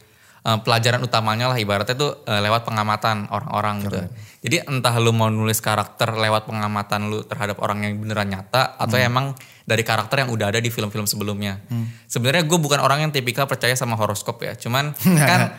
eh, 0.47 0.59
pelajaran 0.61 1.01
utamanya 1.05 1.53
lah 1.53 1.59
ibaratnya 1.59 1.97
tuh 1.97 2.23
eh, 2.25 2.41
lewat 2.41 2.65
pengamatan 2.65 3.29
orang-orang 3.29 3.87
gitu. 3.87 4.01
Jadi 4.41 4.57
entah 4.65 4.95
lu 4.97 5.13
mau 5.13 5.29
nulis 5.29 5.61
karakter 5.61 6.17
lewat 6.17 6.49
pengamatan 6.49 7.13
lu 7.13 7.21
terhadap 7.29 7.61
orang 7.61 7.85
yang 7.85 8.01
beneran 8.01 8.29
nyata 8.33 8.81
atau 8.81 8.97
emang 8.97 9.37
dari 9.69 9.85
karakter 9.85 10.25
yang 10.25 10.31
udah 10.33 10.49
ada 10.49 10.59
di 10.59 10.73
film-film 10.73 11.05
sebelumnya. 11.05 11.61
Sebenarnya 12.09 12.49
gue 12.49 12.59
bukan 12.59 12.81
orang 12.81 13.05
yang 13.05 13.13
tipikal 13.13 13.45
percaya 13.45 13.77
sama 13.77 14.01
horoskop 14.01 14.41
ya. 14.41 14.57
Cuman 14.57 14.97
kan 15.31 15.55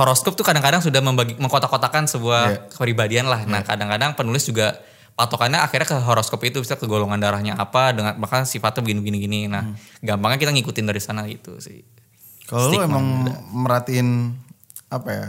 horoskop 0.00 0.32
tuh 0.32 0.46
kadang-kadang 0.46 0.80
sudah 0.80 1.04
membagi 1.04 1.36
mengkotak-kotakan 1.36 2.08
sebuah 2.08 2.72
kepribadian 2.72 3.28
lah. 3.28 3.44
Nah 3.44 3.60
kadang-kadang 3.60 4.16
penulis 4.16 4.48
juga 4.48 4.80
patokannya 5.12 5.60
akhirnya 5.60 5.88
ke 5.92 5.96
horoskop 6.00 6.40
itu 6.48 6.58
bisa 6.64 6.80
ke 6.80 6.88
golongan 6.88 7.20
darahnya 7.20 7.54
apa 7.60 7.92
dengan 7.92 8.16
bahkan 8.16 8.48
sifatnya 8.48 8.80
begini-begini 8.80 9.18
gini. 9.20 9.40
Nah, 9.48 9.76
gampangnya 10.00 10.38
kita 10.40 10.52
ngikutin 10.56 10.86
dari 10.88 11.00
sana 11.02 11.28
gitu 11.28 11.60
sih. 11.60 11.84
Kalau 12.52 12.68
lu 12.68 12.78
emang 12.84 13.04
merhatiin 13.48 14.36
apa 14.92 15.08
ya 15.08 15.26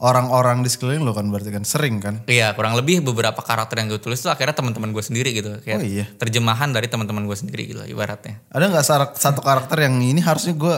orang-orang 0.00 0.64
di 0.64 0.70
sekeliling 0.72 1.04
lo 1.04 1.12
kan 1.12 1.28
berarti 1.28 1.52
kan 1.52 1.62
sering 1.62 2.00
kan. 2.00 2.24
Iya, 2.24 2.56
kurang 2.56 2.72
lebih 2.72 3.04
beberapa 3.04 3.38
karakter 3.44 3.84
yang 3.84 3.92
gue 3.92 4.00
tulis 4.00 4.16
tuh 4.18 4.32
akhirnya 4.32 4.56
teman-teman 4.56 4.96
gue 4.96 5.04
sendiri 5.04 5.30
gitu. 5.36 5.60
Kayak 5.60 5.78
Oh 5.78 5.84
iya. 5.84 6.04
terjemahan 6.16 6.72
dari 6.72 6.88
teman-teman 6.88 7.28
gue 7.28 7.36
sendiri 7.36 7.68
gitu 7.68 7.84
ibaratnya. 7.84 8.40
Ada 8.48 8.64
nggak 8.72 8.84
satu 9.14 9.40
karakter 9.44 9.76
yang 9.84 10.00
ini 10.00 10.24
harusnya 10.24 10.56
gue 10.56 10.76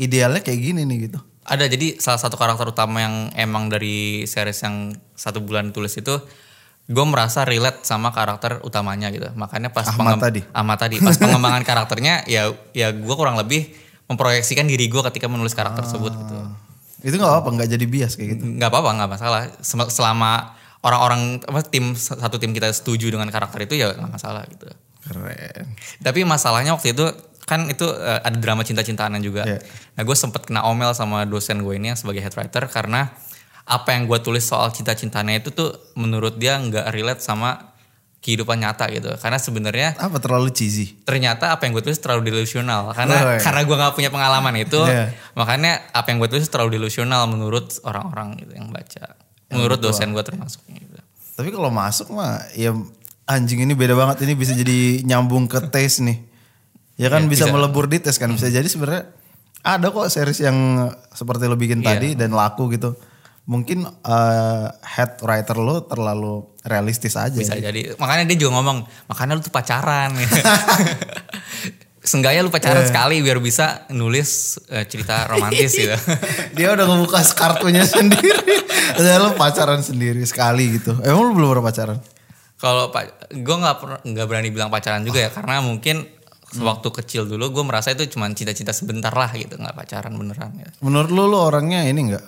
idealnya 0.00 0.40
kayak 0.40 0.58
gini 0.58 0.88
nih 0.88 1.12
gitu. 1.12 1.20
Ada 1.44 1.68
jadi 1.68 2.00
salah 2.00 2.16
satu 2.16 2.40
karakter 2.40 2.64
utama 2.72 3.04
yang 3.04 3.14
emang 3.36 3.68
dari 3.68 4.24
series 4.24 4.64
yang 4.64 4.96
satu 5.12 5.44
bulan 5.44 5.70
tulis 5.76 5.92
itu 6.00 6.16
gue 6.82 7.04
merasa 7.06 7.44
relate 7.44 7.84
sama 7.84 8.08
karakter 8.08 8.64
utamanya 8.64 9.12
gitu. 9.12 9.28
Makanya 9.36 9.68
pas 9.68 9.84
Ahmad 9.84 10.16
tadi? 10.16 10.40
Ahmad 10.56 10.80
tadi 10.80 10.96
pas 10.96 11.14
pengembangan 11.22 11.60
karakternya 11.60 12.24
ya 12.24 12.48
ya 12.72 12.88
gue 12.88 13.14
kurang 13.20 13.36
lebih 13.36 13.68
memproyeksikan 14.12 14.64
diri 14.64 14.86
gue 14.86 15.02
ketika 15.08 15.26
menulis 15.26 15.52
karakter 15.52 15.82
tersebut 15.82 16.12
gitu. 16.12 16.36
Itu 17.02 17.16
nggak 17.16 17.32
apa-apa 17.32 17.48
nggak 17.56 17.68
jadi 17.72 17.84
bias 17.88 18.12
kayak 18.14 18.28
gitu. 18.36 18.42
nggak 18.60 18.68
apa-apa 18.68 18.90
nggak 18.94 19.10
masalah 19.10 19.40
selama 19.88 20.54
orang-orang 20.82 21.42
apa 21.42 21.62
tim 21.62 21.94
satu 21.94 22.36
tim 22.36 22.52
kita 22.52 22.70
setuju 22.70 23.10
dengan 23.10 23.26
karakter 23.26 23.64
itu 23.64 23.74
ya 23.74 23.90
nggak 23.90 24.12
masalah 24.12 24.42
gitu 24.46 24.66
Keren. 25.02 25.66
tapi 25.98 26.22
masalahnya 26.22 26.74
waktu 26.74 26.94
itu 26.94 27.06
kan 27.42 27.66
itu 27.66 27.82
eh, 27.86 28.20
ada 28.22 28.38
drama 28.38 28.62
cinta-cintaan 28.62 29.18
juga 29.18 29.42
Iya. 29.42 29.58
nah 29.94 30.02
gue 30.02 30.14
sempet 30.14 30.46
kena 30.46 30.62
omel 30.62 30.94
sama 30.94 31.26
dosen 31.26 31.62
gue 31.62 31.74
ini 31.74 31.90
yang 31.90 31.98
sebagai 31.98 32.22
head 32.22 32.34
writer 32.34 32.70
karena 32.70 33.10
apa 33.62 33.94
yang 33.94 34.06
gue 34.06 34.18
tulis 34.22 34.42
soal 34.42 34.70
cinta-cintanya 34.70 35.38
itu 35.38 35.50
tuh 35.50 35.74
menurut 35.94 36.38
dia 36.38 36.58
nggak 36.58 36.90
relate 36.90 37.22
sama 37.22 37.71
kehidupan 38.22 38.54
nyata 38.56 38.86
gitu 38.88 39.10
karena 39.18 39.34
sebenarnya 39.36 39.98
Apa 39.98 40.16
terlalu 40.16 40.48
cheesy? 40.48 40.94
ternyata 41.02 41.50
apa 41.50 41.66
yang 41.66 41.74
gue 41.74 41.82
tulis 41.82 41.98
terlalu 41.98 42.30
delusional 42.30 42.94
karena 42.94 43.16
Oh, 43.18 43.30
iya. 43.34 43.42
karena 43.42 43.60
gue 43.60 43.76
nggak 43.76 43.94
punya 43.94 44.08
pengalaman 44.08 44.54
itu 44.56 44.78
Iya. 44.86 45.10
makanya 45.34 45.82
apa 45.90 46.06
yang 46.06 46.18
gue 46.18 46.30
tulis 46.30 46.46
terlalu 46.46 46.78
delusional 46.78 47.26
menurut 47.26 47.82
orang-orang 47.82 48.38
gitu 48.38 48.54
yang 48.54 48.70
baca 48.70 49.18
menurut 49.50 49.78
dosen 49.78 50.10
gue 50.10 50.22
termasuknya 50.22 50.80
gitu. 50.80 50.96
Tapi 51.34 51.50
kalau 51.50 51.68
masuk 51.68 52.08
mah 52.08 52.46
ya 52.52 52.72
anjing 53.24 53.60
ini 53.60 53.74
beda 53.74 53.92
banget 53.92 54.22
ini 54.22 54.32
bisa 54.32 54.52
jadi 54.52 55.02
nyambung 55.02 55.44
ke 55.44 55.58
taste 55.66 56.00
nih. 56.00 56.22
Ya 56.94 57.08
kan 57.08 57.26
Iya, 57.26 57.28
bisa, 57.28 57.44
bisa. 57.44 57.52
melebur 57.52 57.84
di 57.84 57.98
tes 57.98 58.16
kan 58.16 58.28
bisa 58.28 58.46
jadi 58.46 58.64
sebenarnya 58.64 59.10
ada 59.60 59.86
kok 59.88 60.06
series 60.06 60.40
yang 60.40 60.56
seperti 61.08 61.44
lo 61.44 61.54
bikin 61.54 61.80
Iya. 61.80 61.88
tadi 61.90 62.08
dan 62.14 62.30
laku 62.30 62.70
gitu. 62.70 62.94
Mungkin 63.42 63.82
eh, 63.86 64.66
head 64.86 65.18
writer 65.18 65.58
lo 65.58 65.82
terlalu 65.86 66.46
realistis 66.62 67.18
aja. 67.18 67.34
bisa 67.34 67.58
jadi 67.58 67.98
makanya 67.98 68.30
dia 68.30 68.46
juga 68.46 68.54
ngomong 68.62 68.86
makanya 69.10 69.34
lu 69.34 69.42
tuh 69.42 69.50
pacaran 69.50 70.14
Seenggaknya 72.02 72.42
lu 72.42 72.50
pacaran 72.50 72.82
sekali 72.82 73.22
biar 73.22 73.38
bisa 73.38 73.86
nulis 73.94 74.58
eh, 74.66 74.82
cerita 74.90 75.22
romantis 75.30 75.70
gitu. 75.70 75.94
Dia 76.58 76.74
udah 76.74 76.82
ngebuka 76.90 77.22
kartunya 77.30 77.86
sendiri. 77.86 78.58
Udah 78.98 79.22
lu 79.22 79.30
pacaran 79.38 79.78
sendiri 79.86 80.18
sekali 80.26 80.82
gitu. 80.82 80.98
Emang 81.06 81.30
lu 81.30 81.32
belum 81.38 81.54
pernah 81.54 81.64
pacaran? 81.70 81.98
Kalau 82.58 82.90
pak, 82.90 83.30
gue 83.30 83.56
nggak 83.56 83.76
pernah 83.78 83.98
nggak 84.02 84.26
berani 84.26 84.50
bilang 84.50 84.66
pacaran 84.66 85.06
juga 85.06 85.22
ya 85.22 85.30
karena 85.30 85.62
mungkin 85.62 86.02
waktu 86.60 86.88
kecil 86.92 87.24
dulu 87.24 87.48
gue 87.48 87.64
merasa 87.64 87.96
itu 87.96 88.04
cuma 88.12 88.28
cinta-cinta 88.28 88.76
sebentar 88.76 89.12
lah 89.12 89.32
gitu 89.32 89.56
nggak 89.56 89.72
pacaran 89.72 90.12
beneran 90.12 90.52
ya. 90.60 90.68
Menurut 90.84 91.08
lu 91.08 91.24
lu 91.30 91.38
orangnya 91.40 91.88
ini 91.88 92.12
enggak 92.12 92.24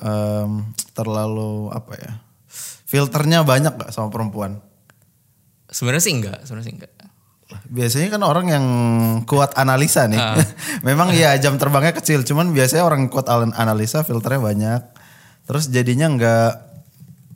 terlalu 0.95 1.69
apa 1.75 1.93
ya? 1.99 2.13
Filternya 2.85 3.43
banyak 3.43 3.75
gak 3.75 3.91
sama 3.91 4.09
perempuan? 4.09 4.63
Sebenarnya 5.67 6.05
sih 6.07 6.15
enggak, 6.15 6.39
sebenarnya 6.47 6.67
sih 6.71 6.75
enggak. 6.79 6.93
Biasanya 7.67 8.09
kan 8.15 8.23
orang 8.23 8.47
yang 8.49 8.67
kuat 9.27 9.59
analisa 9.59 10.07
nih. 10.07 10.21
Ah. 10.23 10.39
Memang 10.87 11.11
ya 11.11 11.35
jam 11.43 11.59
terbangnya 11.59 11.91
kecil, 11.91 12.23
cuman 12.23 12.55
biasanya 12.55 12.87
orang 12.87 13.11
kuat 13.11 13.27
al- 13.27 13.51
analisa 13.59 14.07
filternya 14.07 14.39
banyak. 14.39 14.81
Terus 15.45 15.69
jadinya 15.69 16.07
nggak 16.09 16.51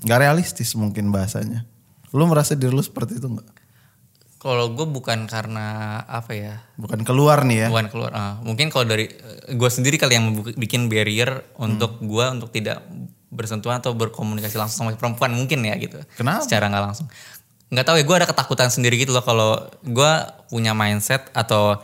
nggak 0.06 0.18
realistis 0.22 0.78
mungkin 0.78 1.10
bahasanya. 1.10 1.66
Lu 2.14 2.24
merasa 2.30 2.54
diri 2.54 2.70
lu 2.70 2.80
seperti 2.80 3.18
itu 3.18 3.26
nggak? 3.26 3.48
Kalau 4.38 4.70
gue 4.70 4.86
bukan 4.86 5.26
karena 5.26 5.66
apa 6.06 6.30
ya, 6.30 6.54
Bukan 6.78 7.02
keluar 7.02 7.42
nih 7.42 7.66
ya? 7.66 7.68
bukan 7.68 7.90
keluar. 7.90 8.10
ah, 8.14 8.34
mungkin 8.40 8.70
kalau 8.70 8.86
dari 8.86 9.10
gue 9.50 9.70
sendiri 9.70 9.98
kali 9.98 10.14
yang 10.14 10.30
bikin 10.54 10.86
barrier 10.86 11.42
untuk 11.58 11.98
gue 11.98 12.24
untuk 12.30 12.54
tidak 12.54 12.86
bersentuhan 13.28 13.82
atau 13.82 13.92
berkomunikasi 13.92 14.54
langsung 14.56 14.86
sama 14.86 14.94
perempuan 14.94 15.34
mungkin 15.34 15.66
ya 15.66 15.74
gitu. 15.76 15.98
Kenapa? 16.14 16.46
Secara 16.46 16.70
nggak 16.70 16.84
langsung. 16.86 17.10
Nggak 17.68 17.84
tahu 17.84 17.96
ya 17.98 18.04
gue 18.06 18.16
ada 18.16 18.28
ketakutan 18.30 18.70
sendiri 18.70 18.94
gitu 18.96 19.10
loh 19.10 19.20
kalau 19.20 19.58
gue 19.82 20.12
punya 20.48 20.72
mindset 20.72 21.26
atau 21.34 21.82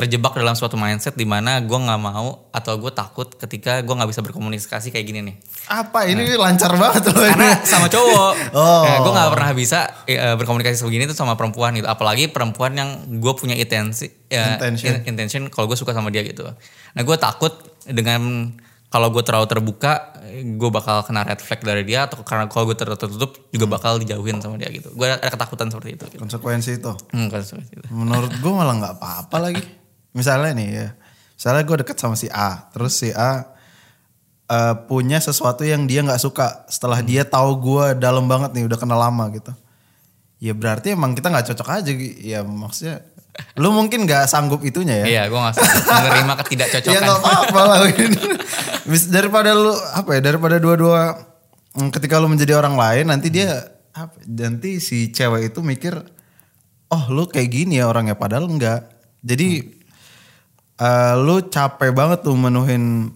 terjebak 0.00 0.32
dalam 0.32 0.56
suatu 0.56 0.80
mindset 0.80 1.12
di 1.12 1.28
mana 1.28 1.60
gue 1.60 1.76
nggak 1.76 2.00
mau 2.00 2.48
atau 2.48 2.80
gue 2.80 2.88
takut 2.88 3.28
ketika 3.36 3.84
gue 3.84 3.92
nggak 3.92 4.08
bisa 4.08 4.24
berkomunikasi 4.24 4.88
kayak 4.88 5.04
gini 5.04 5.20
nih. 5.20 5.36
Apa 5.68 6.08
ini 6.08 6.24
lancar 6.32 6.72
banget 6.72 7.12
loh. 7.12 7.20
Karena 7.20 7.60
sama 7.60 7.92
cowok, 7.92 8.32
Oh. 8.56 8.82
Nah, 8.82 8.96
gue 8.98 9.12
nggak 9.12 9.30
pernah 9.30 9.50
bisa 9.52 9.78
eh, 10.08 10.32
berkomunikasi 10.34 10.80
begini 10.80 11.04
tuh 11.04 11.12
sama 11.12 11.36
perempuan 11.36 11.76
gitu. 11.76 11.84
Apalagi 11.84 12.32
perempuan 12.32 12.72
yang 12.72 12.88
gue 13.20 13.32
punya 13.36 13.52
intensi, 13.52 14.08
ya, 14.26 14.56
Intention. 14.56 15.04
in- 15.04 15.04
intention 15.06 15.42
kalau 15.52 15.68
gue 15.68 15.76
suka 15.76 15.92
sama 15.92 16.08
dia 16.08 16.24
gitu. 16.24 16.48
Nah 16.48 17.02
gue 17.04 17.16
takut 17.20 17.52
dengan 17.84 18.50
kalau 18.90 19.06
gue 19.14 19.22
terlalu 19.22 19.46
terbuka, 19.46 20.18
gue 20.34 20.70
bakal 20.72 21.06
kena 21.06 21.22
red 21.22 21.38
flag 21.38 21.62
dari 21.62 21.86
dia 21.86 22.10
atau 22.10 22.26
karena 22.26 22.50
kalau 22.50 22.66
gue 22.66 22.74
terlalu 22.74 22.98
tertutup 22.98 23.38
juga 23.52 23.70
bakal 23.70 24.02
dijauhin 24.02 24.42
sama 24.42 24.58
dia 24.58 24.66
gitu. 24.66 24.90
Gue 24.96 25.06
ada 25.06 25.30
ketakutan 25.30 25.70
seperti 25.70 25.94
itu. 25.94 26.04
Gitu. 26.10 26.18
Konsekuensi 26.18 26.82
itu. 26.82 26.90
Hmm, 27.14 27.30
seperti 27.30 27.78
itu. 27.78 27.86
Menurut 27.92 28.34
gue 28.34 28.50
malah 28.50 28.74
nggak 28.74 28.94
apa-apa 28.98 29.36
lagi. 29.38 29.62
Misalnya 30.10 30.50
nih 30.56 30.68
ya, 30.74 30.88
misalnya 31.38 31.62
gue 31.62 31.76
deket 31.86 31.96
sama 31.98 32.18
si 32.18 32.26
A, 32.28 32.66
terus 32.74 32.98
si 32.98 33.14
A 33.14 33.46
eh, 34.50 34.74
punya 34.90 35.22
sesuatu 35.22 35.62
yang 35.62 35.86
dia 35.86 36.02
nggak 36.02 36.18
suka. 36.18 36.66
Setelah 36.66 36.98
dia 37.00 37.22
tahu 37.22 37.56
gue 37.62 37.84
dalam 37.98 38.26
banget 38.26 38.50
nih, 38.54 38.66
udah 38.66 38.78
kenal 38.78 38.98
lama 38.98 39.30
gitu. 39.30 39.54
Ya 40.40 40.56
berarti 40.56 40.96
emang 40.96 41.12
kita 41.14 41.28
nggak 41.30 41.52
cocok 41.52 41.68
aja. 41.68 41.92
Ya 42.18 42.40
maksudnya, 42.42 43.04
lu 43.60 43.70
mungkin 43.70 44.08
nggak 44.08 44.26
sanggup 44.26 44.64
itunya 44.64 45.04
ya. 45.04 45.06
Iya, 45.06 45.22
gue 45.30 45.38
nggak 45.38 45.54
sanggup 45.54 45.84
menerima 46.00 46.32
Ya 46.32 46.40
ketidakcocokan. 46.42 47.02
nggak 47.04 47.20
apa-apa 47.22 47.60
lah. 47.62 47.78
Daripada 49.12 49.50
lu 49.54 49.72
apa 49.94 50.10
ya? 50.16 50.20
Daripada 50.24 50.56
dua-dua 50.58 51.14
mm, 51.78 51.88
ketika 51.94 52.18
lu 52.18 52.26
menjadi 52.26 52.58
orang 52.58 52.74
lain, 52.74 53.06
nanti 53.12 53.28
dia 53.30 53.68
apa? 53.94 54.16
Nanti 54.26 54.80
si 54.82 55.12
cewek 55.14 55.54
itu 55.54 55.60
mikir, 55.62 55.94
oh 56.90 57.04
lu 57.12 57.28
kayak 57.30 57.48
gini 57.52 57.78
ya 57.78 57.86
orangnya, 57.86 58.16
padahal 58.18 58.48
enggak. 58.50 58.88
Jadi 59.20 59.79
eh, 60.80 61.14
lu 61.16 61.44
capek 61.46 61.92
banget 61.92 62.24
tuh 62.24 62.34
menuhin 62.34 63.12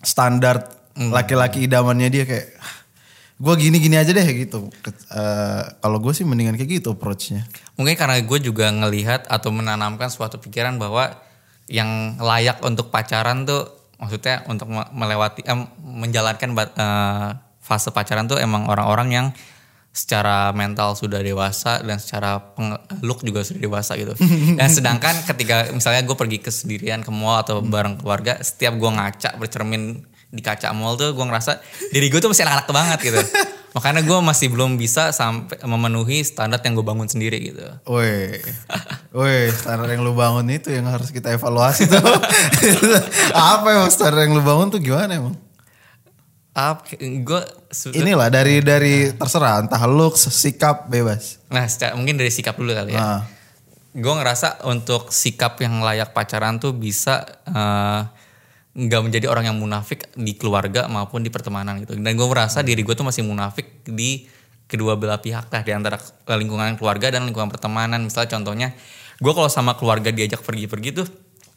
standar 0.00 0.68
laki-laki 0.96 1.64
idamannya 1.64 2.12
dia 2.12 2.24
kayak, 2.28 2.52
gue 3.36 3.54
gini-gini 3.56 3.96
aja 3.96 4.12
deh 4.12 4.28
gitu. 4.36 4.68
Eh, 5.08 5.62
Kalau 5.80 5.96
gue 5.96 6.12
sih 6.12 6.28
mendingan 6.28 6.54
kayak 6.54 6.84
gitu 6.84 6.92
approach-nya. 6.92 7.48
Mungkin 7.80 7.96
karena 7.96 8.20
gue 8.20 8.38
juga 8.38 8.68
ngelihat 8.68 9.24
atau 9.26 9.48
menanamkan 9.48 10.12
suatu 10.12 10.36
pikiran 10.36 10.76
bahwa 10.76 11.16
yang 11.70 12.20
layak 12.20 12.60
untuk 12.60 12.92
pacaran 12.92 13.48
tuh 13.48 13.70
maksudnya 13.96 14.42
untuk 14.44 14.68
me- 14.68 14.90
melewati 14.92 15.40
em, 15.44 15.64
menjalankan 15.80 16.50
bat- 16.52 16.76
eh, 16.76 17.28
fase 17.60 17.88
pacaran 17.88 18.26
tuh 18.26 18.36
emang 18.36 18.66
orang-orang 18.66 19.08
yang 19.08 19.26
secara 19.90 20.54
mental 20.54 20.94
sudah 20.94 21.18
dewasa 21.18 21.82
dan 21.82 21.98
secara 21.98 22.54
look 23.02 23.26
juga 23.26 23.42
sudah 23.42 23.60
dewasa 23.60 23.98
gitu. 23.98 24.14
Dan 24.58 24.70
sedangkan 24.70 25.26
ketika 25.26 25.66
misalnya 25.74 26.06
gue 26.06 26.14
pergi 26.14 26.38
ke 26.38 26.50
sendirian 26.54 27.02
ke 27.02 27.10
mall 27.10 27.42
atau 27.42 27.58
bareng 27.58 27.98
keluarga, 27.98 28.38
setiap 28.38 28.78
gue 28.78 28.90
ngaca 28.90 29.34
bercermin 29.36 30.06
di 30.30 30.42
kaca 30.46 30.70
mall 30.70 30.94
tuh 30.94 31.10
gue 31.10 31.26
ngerasa 31.26 31.58
diri 31.90 32.06
gue 32.06 32.22
tuh 32.22 32.30
masih 32.30 32.46
anak-anak 32.46 32.70
banget 32.70 32.98
gitu. 33.10 33.20
Makanya 33.74 34.02
gue 34.02 34.18
masih 34.18 34.50
belum 34.50 34.78
bisa 34.78 35.14
sampai 35.14 35.62
memenuhi 35.62 36.26
standar 36.26 36.58
yang 36.62 36.74
gue 36.74 36.86
bangun 36.86 37.06
sendiri 37.06 37.38
gitu. 37.38 37.62
Woi, 37.86 38.42
woi 39.14 39.46
standar 39.54 39.86
yang 39.90 40.02
lu 40.02 40.10
bangun 40.14 40.42
itu 40.50 40.74
yang 40.74 40.90
harus 40.90 41.14
kita 41.14 41.34
evaluasi 41.34 41.86
tuh. 41.86 42.02
Apa 43.54 43.66
emang 43.70 43.90
standar 43.94 44.26
yang 44.26 44.34
lu 44.38 44.42
bangun 44.42 44.74
tuh 44.74 44.82
gimana 44.82 45.14
emang? 45.14 45.38
Apa 46.50 46.82
gue 46.98 47.42
Inilah 47.94 48.26
dari 48.26 48.58
dari 48.58 49.14
terserah 49.14 49.62
entah 49.62 49.86
look, 49.86 50.18
sikap 50.18 50.90
bebas. 50.90 51.38
nah 51.46 51.62
secara- 51.70 51.94
mungkin 51.94 52.18
dari 52.18 52.30
sikap 52.34 52.58
dulu 52.58 52.74
kali 52.74 52.94
ya. 52.94 52.98
Nah, 52.98 53.22
Gue 53.90 54.14
ngerasa 54.14 54.62
untuk 54.70 55.10
sikap 55.10 55.58
yang 55.58 55.82
layak 55.82 56.14
pacaran 56.14 56.62
tuh 56.62 56.70
bisa 56.70 57.26
eh, 57.42 58.00
nggak 58.70 59.02
menjadi 59.02 59.26
orang 59.26 59.50
yang 59.50 59.58
munafik 59.58 60.06
di 60.14 60.38
keluarga 60.38 60.86
maupun 60.86 61.22
di 61.22 61.30
pertemanan 61.30 61.82
gitu. 61.82 61.98
Dan 61.98 62.14
gue 62.14 62.28
merasa 62.28 62.62
diri 62.62 62.86
gue 62.86 62.94
tuh 62.94 63.02
masih 63.02 63.26
munafik 63.26 63.82
di 63.82 64.30
kedua 64.70 64.94
belah 64.94 65.18
pihak 65.18 65.50
lah 65.50 65.62
di 65.66 65.74
antara 65.74 65.98
lingkungan 66.28 66.78
keluarga 66.78 67.10
dan 67.10 67.26
lingkungan 67.26 67.50
pertemanan. 67.50 67.98
Misalnya 68.06 68.38
contohnya, 68.38 68.68
gue 69.18 69.32
kalau 69.34 69.50
sama 69.50 69.74
keluarga 69.74 70.14
diajak 70.14 70.46
pergi-pergi 70.46 70.90
tuh 70.94 71.06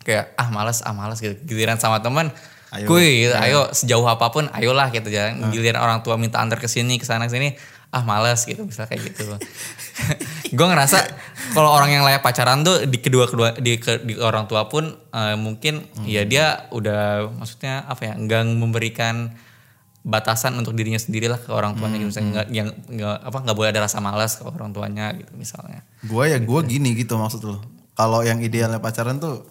kayak 0.02 0.34
ah 0.34 0.50
malas 0.50 0.82
ah 0.82 0.94
malas 0.94 1.22
gitu. 1.22 1.38
Giliran 1.46 1.78
sama 1.78 2.02
teman, 2.02 2.34
Ayo. 2.74 2.86
kuy 2.88 3.10
gitu, 3.22 3.34
ayo 3.36 3.70
sejauh 3.70 4.02
apa 4.04 4.28
pun 4.28 4.50
ayolah 4.50 4.90
gitu 4.90 5.06
jangan 5.08 5.46
giliran 5.48 5.78
orang 5.78 6.02
tua 6.02 6.18
minta 6.18 6.38
antar 6.38 6.58
ke 6.58 6.66
sini 6.66 6.98
ke 6.98 7.06
sana 7.06 7.26
ke 7.26 7.32
sini 7.32 7.54
ah 7.90 8.02
malas 8.02 8.42
gitu 8.42 8.66
misalnya 8.66 8.90
kayak 8.90 9.04
gitu. 9.08 9.30
Gue 10.52 10.66
ngerasa 10.66 10.98
kalau 11.52 11.70
orang 11.70 11.90
yang 11.92 12.02
layak 12.02 12.20
pacaran 12.20 12.62
tuh 12.62 12.84
di 12.84 12.98
kedua 12.98 13.26
kedua 13.26 13.54
di, 13.56 13.78
ke- 13.78 14.02
di 14.02 14.18
orang 14.18 14.46
tua 14.46 14.66
pun 14.66 14.84
eh, 14.90 15.36
mungkin 15.36 15.86
ya 16.04 16.22
dia 16.24 16.46
udah 16.70 17.30
maksudnya 17.32 17.86
apa 17.86 18.02
ya 18.04 18.14
nggak 18.16 18.42
memberikan 18.52 19.38
batasan 20.02 20.52
untuk 20.54 20.74
dirinya 20.74 20.98
sendiri 20.98 21.26
lah 21.28 21.38
ke 21.38 21.48
orang 21.48 21.74
tuanya 21.76 21.96
gitu. 21.96 22.10
Misalnya 22.10 22.30
nggak 22.34 22.48
yang 22.50 22.68
nggak 22.90 23.18
apa 23.24 23.38
nggak 23.40 23.56
boleh 23.56 23.70
ada 23.70 23.82
rasa 23.82 23.98
malas 24.00 24.34
ke 24.34 24.44
orang 24.44 24.72
tuanya 24.72 25.14
gitu 25.14 25.32
misalnya. 25.34 25.86
Gue 26.02 26.28
ya 26.28 26.38
gue 26.38 26.60
gini 26.66 26.92
gitu 26.94 27.16
maksud 27.16 27.42
lu. 27.42 27.62
Kalau 27.94 28.20
yang 28.20 28.42
idealnya 28.42 28.82
pacaran 28.82 29.18
tuh 29.18 29.46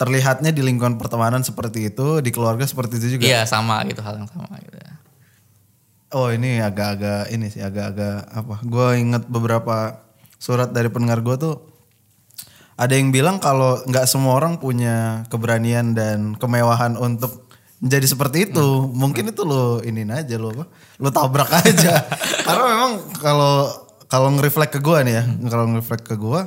terlihatnya 0.00 0.48
di 0.48 0.64
lingkungan 0.64 0.96
pertemanan 0.96 1.44
seperti 1.44 1.92
itu, 1.92 2.24
di 2.24 2.32
keluarga 2.32 2.64
seperti 2.64 2.96
itu 2.96 3.20
juga. 3.20 3.28
iya 3.28 3.40
sama 3.44 3.84
gitu 3.84 4.00
hal 4.00 4.16
yang 4.16 4.30
sama 4.32 4.56
gitu 4.64 4.80
Oh 6.10 6.26
ini 6.26 6.58
agak-agak 6.58 7.30
ini 7.30 7.46
sih 7.54 7.62
agak-agak 7.62 8.26
apa? 8.34 8.58
Gue 8.66 8.98
inget 8.98 9.30
beberapa 9.30 10.02
surat 10.42 10.74
dari 10.74 10.90
pendengar 10.90 11.22
gue 11.22 11.36
tuh 11.38 11.54
ada 12.74 12.98
yang 12.98 13.14
bilang 13.14 13.38
kalau 13.38 13.78
nggak 13.86 14.10
semua 14.10 14.34
orang 14.34 14.58
punya 14.58 15.22
keberanian 15.30 15.94
dan 15.94 16.34
kemewahan 16.34 16.98
untuk 16.98 17.46
menjadi 17.78 18.06
seperti 18.10 18.50
itu. 18.50 18.90
Mungkin 18.90 19.30
itu 19.30 19.46
lo 19.46 19.78
ini 19.86 20.02
aja 20.10 20.34
lo 20.34 20.50
apa? 20.50 20.66
Lo 20.98 21.14
tabrak 21.14 21.50
aja. 21.62 22.02
Karena 22.42 22.64
memang 22.74 22.92
kalau 23.14 23.70
kalau 24.10 24.34
nge-reflect 24.34 24.74
ke 24.74 24.80
gue 24.82 24.98
nih 25.06 25.14
ya, 25.14 25.24
kalau 25.46 25.70
nge-reflect 25.70 26.10
ke 26.10 26.18
gue 26.18 26.40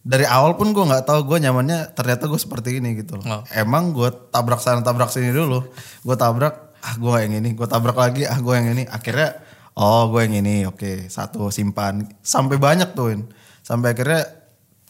dari 0.00 0.24
awal 0.24 0.56
pun 0.56 0.72
gue 0.72 0.80
nggak 0.80 1.04
tahu 1.04 1.28
gue 1.28 1.44
nyamannya 1.44 1.92
ternyata 1.92 2.24
gue 2.24 2.40
seperti 2.40 2.80
ini 2.80 2.96
gitu 2.96 3.20
loh. 3.20 3.24
Oh. 3.28 3.42
Emang 3.52 3.92
gue 3.92 4.08
tabrak 4.32 4.60
sana 4.64 4.80
tabrak 4.80 5.12
sini 5.12 5.28
dulu. 5.28 5.60
Gue 6.00 6.16
tabrak, 6.16 6.72
ah 6.80 6.94
gue 6.96 7.14
yang 7.20 7.36
ini. 7.36 7.52
Gue 7.52 7.68
tabrak 7.68 7.96
lagi, 7.96 8.24
ah 8.24 8.40
gue 8.40 8.54
yang 8.56 8.72
ini. 8.72 8.88
Akhirnya, 8.88 9.36
oh 9.76 10.08
gue 10.08 10.24
yang 10.24 10.40
ini. 10.40 10.64
Oke, 10.64 11.12
satu 11.12 11.52
simpan. 11.52 12.08
Sampai 12.24 12.56
banyak 12.56 12.96
tuh, 12.96 13.12
Win. 13.12 13.28
Sampai 13.60 13.92
akhirnya 13.92 14.24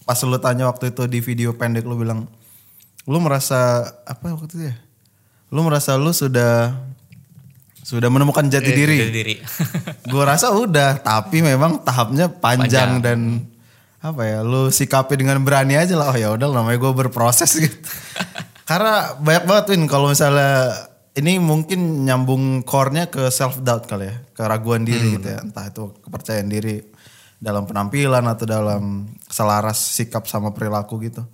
pas 0.06 0.18
lu 0.22 0.38
tanya 0.38 0.70
waktu 0.70 0.94
itu 0.94 1.06
di 1.10 1.18
video 1.18 1.54
pendek 1.58 1.82
lu 1.82 1.98
bilang, 1.98 2.30
lu 3.10 3.18
merasa 3.18 3.82
apa 4.06 4.30
waktu 4.30 4.46
itu 4.46 4.64
ya? 4.70 4.76
Lu 5.50 5.66
merasa 5.66 5.98
lu 5.98 6.14
sudah 6.14 6.70
sudah 7.82 8.06
menemukan 8.06 8.46
jati 8.46 8.70
diri. 8.70 9.02
Jati 9.02 9.10
diri 9.10 9.34
gue 10.06 10.22
rasa 10.22 10.54
udah, 10.54 11.02
tapi 11.02 11.42
memang 11.42 11.82
tahapnya 11.82 12.30
panjang, 12.30 13.02
dan 13.02 13.46
apa 14.00 14.22
ya, 14.24 14.40
lu 14.40 14.72
sikapi 14.72 15.20
dengan 15.20 15.44
berani 15.44 15.76
aja 15.76 15.92
lah. 15.92 16.12
Oh 16.12 16.16
ya 16.16 16.32
udah, 16.32 16.48
namanya 16.48 16.80
gue 16.80 16.92
berproses 16.96 17.52
gitu. 17.52 17.76
Karena 18.70 19.12
banyak 19.20 19.44
banget 19.44 19.64
Win 19.76 19.84
kalau 19.90 20.08
misalnya 20.08 20.72
ini 21.18 21.36
mungkin 21.36 22.06
nyambung 22.08 22.64
core-nya 22.64 23.12
ke 23.12 23.28
self 23.28 23.60
doubt 23.60 23.84
kali 23.84 24.08
ya, 24.08 24.14
keraguan 24.32 24.86
diri 24.86 25.18
gitu 25.18 25.26
ya, 25.26 25.42
entah 25.42 25.66
itu 25.68 25.90
kepercayaan 26.00 26.48
diri 26.48 26.80
dalam 27.40 27.66
penampilan 27.66 28.24
atau 28.30 28.46
dalam 28.46 29.10
selaras 29.26 29.80
sikap 29.80 30.28
sama 30.28 30.52
perilaku 30.52 31.00
gitu. 31.02 31.24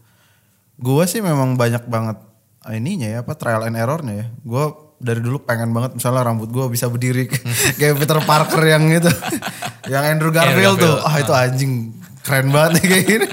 gue 0.76 1.04
sih 1.08 1.24
memang 1.24 1.56
banyak 1.56 1.88
banget 1.88 2.20
ininya 2.68 3.08
ya 3.08 3.18
apa 3.24 3.32
trial 3.32 3.64
and 3.64 3.80
errornya 3.80 4.14
ya. 4.16 4.26
Gue 4.44 4.64
dari 4.96 5.20
dulu 5.20 5.44
pengen 5.44 5.76
banget 5.76 5.96
misalnya 5.96 6.24
rambut 6.24 6.48
gue 6.48 6.64
bisa 6.72 6.88
berdiri 6.88 7.28
kayak 7.80 8.00
Peter 8.00 8.20
Parker 8.24 8.62
yang 8.64 8.88
itu, 8.88 9.12
yang 9.92 10.04
Andrew 10.16 10.32
Garfield, 10.32 10.80
tuh, 10.80 10.96
ah 11.04 11.16
itu 11.20 11.32
anjing 11.36 11.92
keren 12.26 12.50
banget 12.50 12.82
nih 12.82 12.84
kayak 12.90 13.04
gini. 13.06 13.26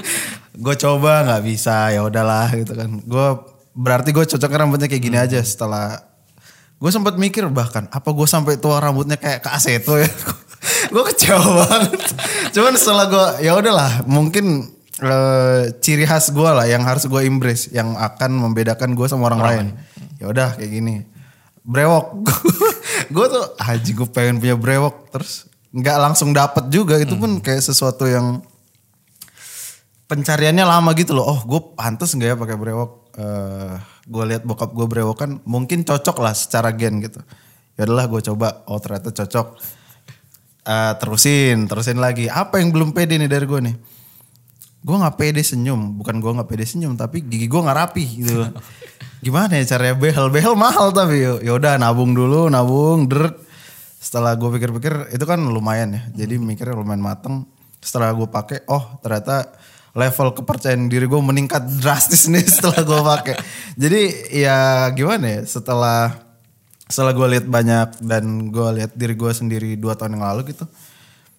Gue 0.54 0.74
coba 0.78 1.26
nggak 1.26 1.42
bisa 1.42 1.90
ya 1.90 2.06
udahlah 2.06 2.54
gitu 2.54 2.78
kan. 2.78 2.90
Gue 3.02 3.28
berarti 3.74 4.14
gue 4.14 4.22
cocoknya 4.22 4.58
rambutnya 4.62 4.86
kayak 4.86 5.02
gini 5.02 5.18
aja 5.18 5.42
setelah 5.42 5.98
gue 6.78 6.90
sempat 6.94 7.18
mikir 7.18 7.50
bahkan 7.50 7.90
apa 7.90 8.06
gue 8.14 8.28
sampai 8.28 8.54
tua 8.62 8.78
rambutnya 8.78 9.18
kayak 9.18 9.42
ke 9.42 9.50
Aseto 9.50 9.98
ya? 9.98 10.06
Gue 10.92 11.04
kecewa 11.12 11.64
banget. 11.64 12.00
Cuman 12.56 12.72
setelah 12.76 13.06
gue 13.08 13.26
ya 13.44 13.52
udahlah 13.56 14.04
mungkin 14.08 14.68
eh, 15.00 15.72
ciri 15.80 16.08
khas 16.08 16.32
gue 16.32 16.50
lah 16.50 16.64
yang 16.64 16.84
harus 16.84 17.04
gue 17.04 17.20
embrace 17.24 17.68
yang 17.72 17.96
akan 17.96 18.32
membedakan 18.48 18.96
gue 18.96 19.06
sama 19.08 19.28
orang, 19.28 19.40
lain. 19.44 19.66
ya 20.16 20.28
udah 20.28 20.56
kayak 20.56 20.70
gini. 20.72 21.04
Brewok. 21.64 22.20
Gue 23.14 23.26
tuh 23.28 23.44
haji 23.56 23.90
gue 23.96 24.08
pengen 24.12 24.36
punya 24.36 24.56
brewok. 24.56 25.08
Terus 25.12 25.48
nggak 25.72 25.96
langsung 25.96 26.36
dapet 26.36 26.68
juga 26.68 27.00
itu 27.00 27.16
pun 27.16 27.40
kayak 27.40 27.64
sesuatu 27.64 28.04
yang 28.04 28.44
pencariannya 30.06 30.64
lama 30.64 30.90
gitu 30.96 31.16
loh. 31.16 31.24
Oh, 31.24 31.40
gue 31.44 31.60
pantas 31.74 32.12
nggak 32.12 32.28
ya 32.32 32.36
pakai 32.36 32.56
brewok? 32.56 32.90
Eh, 33.14 33.74
gue 34.04 34.24
lihat 34.26 34.42
bokap 34.42 34.74
gue 34.74 34.86
brewokan, 34.90 35.40
mungkin 35.46 35.86
cocok 35.86 36.16
lah 36.20 36.34
secara 36.34 36.74
gen 36.74 37.00
gitu. 37.00 37.22
Ya 37.78 37.86
udahlah 37.88 38.06
gue 38.10 38.20
coba. 38.32 38.66
Oh 38.70 38.78
ternyata 38.78 39.10
cocok. 39.14 39.46
Eh, 40.64 40.92
terusin, 40.96 41.68
terusin 41.68 41.98
lagi. 42.00 42.28
Apa 42.28 42.60
yang 42.60 42.72
belum 42.72 42.96
pede 42.96 43.20
nih 43.20 43.28
dari 43.28 43.44
gue 43.44 43.60
nih? 43.60 43.76
Gue 44.84 44.96
nggak 45.00 45.16
pede 45.16 45.40
senyum, 45.40 45.96
bukan 45.96 46.20
gue 46.20 46.32
nggak 46.36 46.48
pede 46.48 46.68
senyum, 46.68 46.92
tapi 46.92 47.24
gigi 47.24 47.48
gue 47.48 47.56
nggak 47.56 47.78
rapi 47.78 48.04
gitu. 48.20 48.44
Gimana 49.24 49.56
ya 49.56 49.64
caranya 49.64 49.96
behel? 49.96 50.28
Behel 50.28 50.52
mahal 50.52 50.92
tapi 50.92 51.24
ya 51.24 51.52
udah 51.56 51.80
nabung 51.80 52.12
dulu, 52.12 52.52
nabung, 52.52 53.08
deret. 53.08 53.40
Setelah 53.96 54.36
gue 54.36 54.52
pikir-pikir 54.52 55.16
itu 55.16 55.24
kan 55.24 55.40
lumayan 55.40 55.96
ya. 55.96 56.02
Jadi 56.12 56.36
mikirnya 56.36 56.76
lumayan 56.76 57.00
mateng. 57.00 57.48
Setelah 57.80 58.12
gue 58.12 58.28
pakai, 58.28 58.68
oh 58.68 59.00
ternyata 59.00 59.48
level 59.94 60.34
kepercayaan 60.34 60.90
diri 60.90 61.06
gue 61.06 61.22
meningkat 61.22 61.62
drastis 61.78 62.26
nih 62.26 62.42
setelah 62.54 62.82
gue 62.82 63.00
pakai. 63.00 63.36
Jadi 63.78 64.02
ya 64.34 64.90
gimana 64.90 65.40
ya 65.40 65.40
setelah 65.46 66.18
setelah 66.90 67.16
gue 67.16 67.26
lihat 67.38 67.46
banyak 67.48 67.88
dan 68.04 68.52
gue 68.52 68.68
lihat 68.82 68.92
diri 68.92 69.14
gue 69.16 69.32
sendiri 69.32 69.78
dua 69.78 69.96
tahun 69.96 70.18
yang 70.20 70.26
lalu 70.26 70.52
gitu, 70.52 70.68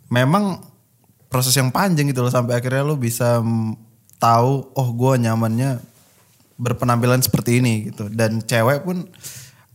memang 0.09 0.63
proses 1.29 1.53
yang 1.53 1.69
panjang 1.69 2.09
gitu 2.09 2.23
loh 2.23 2.33
sampai 2.33 2.57
akhirnya 2.57 2.81
lo 2.81 2.95
bisa 2.95 3.43
tahu 4.17 4.71
oh 4.73 4.89
gue 4.95 5.13
nyamannya 5.27 5.77
berpenampilan 6.55 7.19
seperti 7.21 7.59
ini 7.59 7.91
gitu. 7.91 8.07
Dan 8.07 8.39
cewek 8.41 8.87
pun 8.87 9.03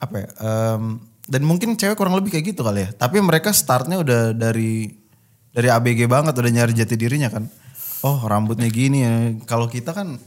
apa 0.00 0.16
ya 0.16 0.28
em, 0.40 0.96
dan 1.28 1.42
mungkin 1.44 1.76
cewek 1.76 1.94
kurang 2.00 2.16
lebih 2.16 2.32
kayak 2.32 2.56
gitu 2.56 2.64
kali 2.64 2.88
ya. 2.88 2.90
Tapi 2.96 3.20
mereka 3.20 3.52
startnya 3.52 4.00
udah 4.00 4.32
dari 4.32 4.88
dari 5.52 5.68
ABG 5.68 6.08
banget 6.08 6.32
udah 6.32 6.50
nyari 6.50 6.72
jati 6.72 6.96
dirinya 6.96 7.28
kan 7.28 7.44
oh 8.04 8.18
rambutnya 8.24 8.68
gini 8.68 8.98
ya. 9.04 9.14
Kalau 9.44 9.68
kita 9.68 9.92
kan 9.92 10.20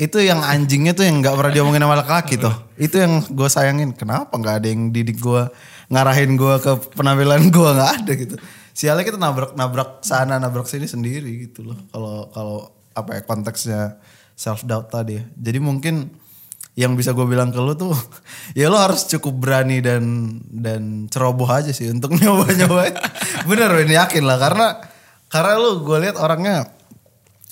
itu 0.00 0.18
yang 0.18 0.40
anjingnya 0.40 0.96
tuh 0.96 1.04
yang 1.04 1.20
nggak 1.20 1.36
pernah 1.36 1.52
diomongin 1.52 1.84
sama 1.84 1.96
laki-laki 2.00 2.34
tuh. 2.40 2.54
Itu 2.80 2.96
yang 2.98 3.22
gue 3.28 3.48
sayangin. 3.48 3.90
Kenapa 3.94 4.34
nggak 4.34 4.64
ada 4.64 4.68
yang 4.68 4.90
didik 4.90 5.20
gue 5.20 5.42
ngarahin 5.92 6.34
gue 6.34 6.54
ke 6.58 6.72
penampilan 6.96 7.52
gue 7.52 7.70
nggak 7.76 7.92
ada 8.02 8.12
gitu. 8.16 8.34
Sialnya 8.72 9.04
kita 9.04 9.20
nabrak 9.20 9.52
nabrak 9.52 10.00
sana 10.00 10.40
nabrak 10.40 10.64
sini 10.64 10.88
sendiri 10.88 11.48
gitu 11.48 11.72
loh. 11.72 11.78
Kalau 11.92 12.32
kalau 12.32 12.58
apa 12.92 13.20
ya 13.20 13.22
konteksnya 13.24 13.80
self 14.36 14.64
doubt 14.64 14.92
tadi 14.92 15.20
ya. 15.20 15.24
jadi 15.32 15.60
mungkin 15.60 16.12
yang 16.72 16.96
bisa 16.96 17.12
gue 17.12 17.24
bilang 17.28 17.52
ke 17.52 17.60
lu 17.60 17.76
tuh 17.76 17.92
ya 18.58 18.72
lo 18.72 18.80
harus 18.80 19.04
cukup 19.04 19.44
berani 19.44 19.84
dan 19.84 20.34
dan 20.48 21.06
ceroboh 21.12 21.48
aja 21.48 21.68
sih 21.68 21.92
untuk 21.92 22.16
nyoba 22.20 22.48
nyoba 22.52 22.80
bener 23.44 23.70
ini 23.84 23.94
yakin 23.96 24.24
lah. 24.24 24.40
Karena 24.40 24.66
karena 25.28 25.52
lu 25.60 25.84
gue 25.84 25.98
lihat 26.00 26.16
orangnya 26.16 26.81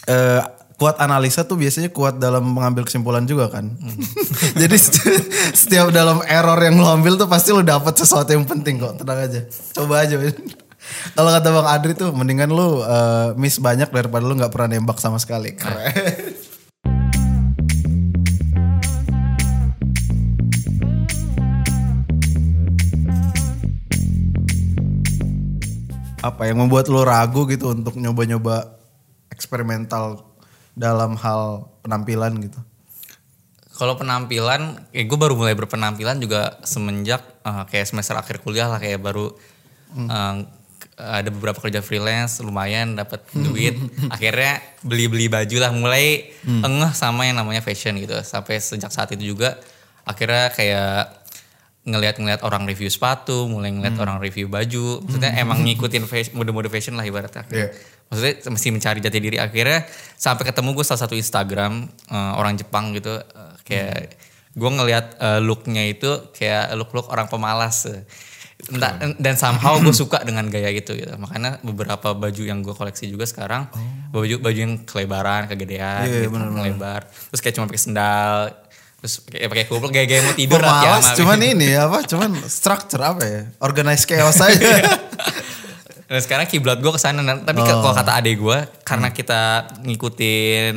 eh, 0.09 0.41
kuat 0.81 0.97
analisa 0.97 1.45
tuh 1.45 1.61
biasanya 1.61 1.93
kuat 1.93 2.17
dalam 2.17 2.41
mengambil 2.41 2.89
kesimpulan 2.89 3.29
juga 3.29 3.53
kan. 3.53 3.69
Jadi 4.61 4.77
st- 4.81 5.29
setiap 5.53 5.93
dalam 5.93 6.25
error 6.25 6.57
yang 6.57 6.81
lo 6.81 6.89
ambil 6.89 7.21
tuh 7.21 7.29
pasti 7.29 7.53
lo 7.53 7.61
dapet 7.61 7.93
sesuatu 8.01 8.33
yang 8.33 8.49
penting 8.49 8.81
kok. 8.81 8.97
Tenang 8.97 9.29
aja. 9.29 9.45
Coba 9.77 10.09
aja 10.09 10.17
kalau 11.17 11.31
kata 11.31 11.49
bang 11.53 11.69
Adri 11.69 11.93
tuh 11.93 12.17
mendingan 12.17 12.49
lu 12.49 12.81
eh, 12.81 13.37
miss 13.37 13.61
banyak 13.61 13.93
daripada 13.93 14.25
lu 14.25 14.33
nggak 14.41 14.49
pernah 14.49 14.81
nembak 14.81 14.97
sama 14.97 15.21
sekali. 15.21 15.53
Keren. 15.53 15.93
Apa 26.21 26.53
yang 26.53 26.61
membuat 26.61 26.89
lo 26.93 27.01
ragu 27.01 27.49
gitu 27.49 27.73
untuk 27.73 27.97
nyoba-nyoba 27.97 28.80
eksperimental 29.40 30.29
dalam 30.76 31.16
hal 31.16 31.72
penampilan 31.81 32.37
gitu? 32.44 32.61
Kalau 33.81 33.96
penampilan, 33.96 34.92
ya 34.92 35.03
gue 35.09 35.16
baru 35.16 35.33
mulai 35.33 35.57
berpenampilan 35.57 36.20
juga 36.20 36.61
semenjak 36.68 37.24
eh, 37.40 37.64
kayak 37.72 37.88
semester 37.88 38.12
akhir 38.12 38.44
kuliah 38.44 38.68
lah 38.68 38.76
kayak 38.76 39.00
baru 39.00 39.33
eh, 39.96 40.37
ada 41.00 41.33
beberapa 41.33 41.57
kerja 41.64 41.81
freelance 41.81 42.44
lumayan 42.44 42.92
dapat 42.92 43.24
duit. 43.33 43.72
Akhirnya 44.14 44.61
beli-beli 44.85 45.33
baju 45.33 45.57
lah, 45.57 45.72
mulai 45.72 46.29
engeh 46.44 46.92
sama 46.92 47.24
yang 47.24 47.40
namanya 47.40 47.64
fashion 47.64 47.96
gitu. 47.96 48.12
Sampai 48.20 48.61
sejak 48.61 48.92
saat 48.92 49.09
itu 49.16 49.33
juga 49.33 49.57
akhirnya 50.05 50.53
kayak 50.53 51.24
ngelihat-ngelihat 51.88 52.44
orang 52.44 52.68
review 52.68 52.92
sepatu, 52.92 53.48
mulai 53.48 53.72
ngeliat 53.72 53.96
orang 53.96 54.20
review 54.20 54.53
baju. 54.53 55.00
Maksudnya 55.00 55.33
emang 55.40 55.62
ngikutin 55.64 56.05
mode-mode 56.37 56.68
fashion 56.68 57.00
lah 57.00 57.09
ibaratnya. 57.09 57.48
Iya. 57.48 57.68
Maksudnya 58.11 58.35
mesti 58.51 58.68
mencari 58.75 58.99
jati 58.99 59.18
diri 59.23 59.38
akhirnya 59.38 59.87
sampai 60.18 60.42
ketemu 60.42 60.75
gue 60.75 60.83
salah 60.83 61.07
satu 61.07 61.14
Instagram 61.14 61.87
eh, 62.11 62.33
orang 62.35 62.59
Jepang 62.59 62.90
gitu 62.90 63.23
eh, 63.23 63.55
kayak 63.62 64.18
gue 64.51 64.70
ngelihat 64.70 65.07
eh, 65.23 65.40
looknya 65.40 65.87
itu 65.87 66.35
kayak 66.35 66.75
look-look 66.75 67.07
orang 67.09 67.31
pemalas. 67.31 67.87
Entah, 68.61 68.92
dan 69.16 69.40
somehow 69.40 69.81
gue 69.81 69.94
suka 70.05 70.20
dengan 70.27 70.51
gaya 70.51 70.75
gitu 70.75 70.92
gitu. 70.99 71.14
Makanya 71.16 71.62
beberapa 71.64 72.12
baju 72.12 72.42
yang 72.42 72.61
gue 72.61 72.75
koleksi 72.75 73.09
juga 73.09 73.25
sekarang 73.25 73.70
baju 74.11 74.42
baju 74.42 74.59
yang 74.59 74.75
kelebaran, 74.83 75.46
kegedean, 75.46 76.05
Iya, 76.05 76.27
gitu, 76.27 76.35
melebar. 76.35 77.07
Terus 77.07 77.40
kayak 77.40 77.55
cuma 77.57 77.66
pakai 77.70 77.81
sendal, 77.81 78.53
terus 79.01 79.25
pakai 79.25 79.49
pakai 79.49 79.64
kupluk 79.70 79.90
gaya-gaya 79.94 80.20
mau 80.27 80.37
tidur 80.37 80.61
Pemalas 80.61 81.16
cuman 81.16 81.40
ini 81.40 81.73
apa? 81.73 82.05
Cuman 82.05 82.31
structure 82.51 83.01
apa 83.01 83.23
ya? 83.23 83.42
Organize 83.62 84.05
chaos 84.11 84.42
aja. 84.42 84.99
Dan 86.11 86.18
sekarang 86.18 86.44
kiblat 86.44 86.83
gue 86.83 86.90
ke 86.90 86.99
sana. 86.99 87.23
Nah, 87.23 87.38
Tapi 87.38 87.62
ke- 87.62 87.70
kalau 87.70 87.94
kata 87.94 88.18
adek 88.18 88.35
gue, 88.37 88.59
karena 88.83 89.09
kita 89.09 89.40
ngikutin 89.81 90.77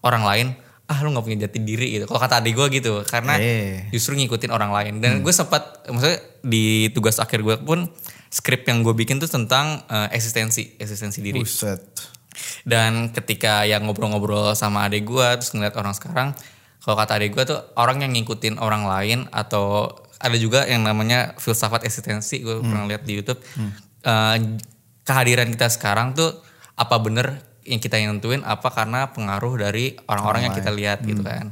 orang 0.00 0.22
lain, 0.22 0.46
ah 0.84 1.00
lu 1.00 1.10
nggak 1.10 1.24
punya 1.24 1.38
jati 1.42 1.58
diri 1.58 1.96
gitu. 1.96 2.04
Kalau 2.04 2.20
kata 2.20 2.38
adek 2.38 2.52
gue 2.52 2.66
gitu, 2.76 2.92
karena 3.02 3.40
Eh. 3.40 3.88
justru 3.88 4.12
ngikutin 4.14 4.52
orang 4.52 4.70
lain. 4.70 5.00
Dan 5.00 5.24
gue 5.24 5.32
sempat, 5.32 5.88
maksudnya 5.88 6.20
di 6.42 6.92
tugas 6.92 7.16
akhir 7.16 7.40
gue 7.40 7.56
pun 7.58 7.88
skrip 8.28 8.62
yang 8.64 8.84
gue 8.84 8.92
bikin 8.92 9.16
tuh 9.16 9.26
tentang 9.26 9.80
eh, 9.88 10.12
eksistensi, 10.12 10.76
eksistensi 10.76 11.24
diri. 11.24 11.40
Buset. 11.40 11.80
Dan 12.62 13.08
ketika 13.10 13.64
yang 13.64 13.88
ngobrol-ngobrol 13.88 14.52
sama 14.52 14.84
adek 14.84 15.02
gue, 15.02 15.26
terus 15.40 15.50
ngeliat 15.50 15.72
orang 15.74 15.96
sekarang, 15.96 16.28
kalau 16.78 16.94
kata 16.94 17.16
adek 17.16 17.32
gue 17.32 17.44
tuh 17.48 17.58
orang 17.74 18.04
yang 18.04 18.12
ngikutin 18.12 18.60
orang 18.60 18.84
lain 18.84 19.24
atau 19.32 19.88
ada 20.16 20.36
juga 20.36 20.64
yang 20.64 20.80
namanya 20.80 21.32
filsafat 21.36 21.82
eksistensi, 21.82 22.40
gue 22.40 22.60
pernah 22.60 22.84
lihat 22.84 23.02
di 23.02 23.16
YouTube. 23.16 23.40
Eh, 24.06 24.36
kehadiran 25.02 25.50
kita 25.50 25.66
sekarang 25.66 26.14
tuh 26.14 26.30
apa 26.78 26.94
bener 27.02 27.42
yang 27.66 27.82
kita 27.82 27.98
yang 27.98 28.14
nentuin 28.14 28.46
apa 28.46 28.70
karena 28.70 29.10
pengaruh 29.10 29.58
dari 29.58 29.98
orang-orang 30.06 30.50
yang 30.50 30.54
kita 30.54 30.70
lihat 30.70 31.02
gitu 31.02 31.26
kan. 31.26 31.50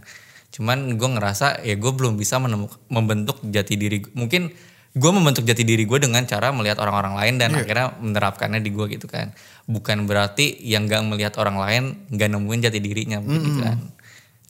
Cuman 0.54 0.94
gue 0.94 1.08
ngerasa 1.18 1.66
ya 1.66 1.74
gue 1.74 1.90
belum 1.90 2.14
bisa 2.14 2.38
menemukan 2.38 2.78
membentuk 2.86 3.42
jati 3.42 3.74
diri. 3.74 4.06
Mungkin 4.14 4.54
gue 4.94 5.10
membentuk 5.10 5.42
jati 5.42 5.66
diri 5.66 5.82
gue 5.82 5.98
dengan 5.98 6.22
cara 6.30 6.54
melihat 6.54 6.78
orang-orang 6.78 7.18
lain 7.18 7.34
dan 7.42 7.50
akhirnya 7.58 7.98
menerapkannya 7.98 8.62
di 8.62 8.70
gue 8.70 8.86
gitu 8.94 9.10
kan. 9.10 9.34
Bukan 9.66 10.06
berarti 10.06 10.54
yang 10.62 10.86
gak 10.86 11.02
melihat 11.02 11.34
orang 11.42 11.58
lain 11.58 11.82
gak 12.14 12.30
nemuin 12.30 12.70
jati 12.70 12.78
dirinya 12.78 13.18
gitu 13.18 13.50
kan. 13.58 13.82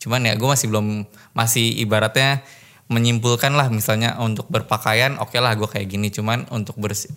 Cuman 0.05 0.29
ya 0.29 0.37
gue 0.37 0.49
masih 0.49 0.69
belum 0.69 1.09
masih 1.33 1.81
ibaratnya 1.81 2.45
menyimpulkan 2.93 3.57
lah 3.57 3.73
misalnya 3.73 4.21
untuk 4.21 4.45
berpakaian 4.53 5.17
oke 5.17 5.41
lah 5.41 5.57
gue 5.57 5.65
kayak 5.65 5.89
gini 5.89 6.13
cuman 6.13 6.45
untuk 6.53 6.77
bersih 6.77 7.09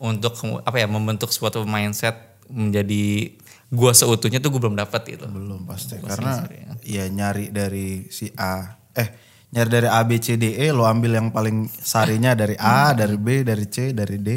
untuk 0.00 0.32
apa 0.64 0.76
ya 0.80 0.88
membentuk 0.88 1.28
suatu 1.28 1.62
mindset 1.68 2.40
menjadi 2.48 3.36
gue 3.70 3.92
seutuhnya 3.94 4.42
tuh 4.42 4.50
gue 4.56 4.60
belum 4.60 4.74
dapat 4.80 5.14
gitu. 5.14 5.28
Belum 5.28 5.62
pasti. 5.68 6.00
Karena 6.00 6.42
ya. 6.82 7.06
nyari 7.12 7.52
dari 7.52 8.08
si 8.10 8.32
A 8.34 8.80
eh 8.96 9.08
nyari 9.54 9.68
dari 9.70 9.88
A 9.92 10.00
B 10.02 10.18
C 10.18 10.40
D 10.40 10.56
E 10.56 10.72
lo 10.72 10.88
ambil 10.88 11.20
yang 11.20 11.28
paling 11.30 11.68
sarinya 11.68 12.34
dari 12.34 12.56
A, 12.58 12.96
dari 12.96 13.14
B, 13.20 13.44
dari 13.44 13.66
C, 13.68 13.92
dari 13.92 14.18
D 14.18 14.30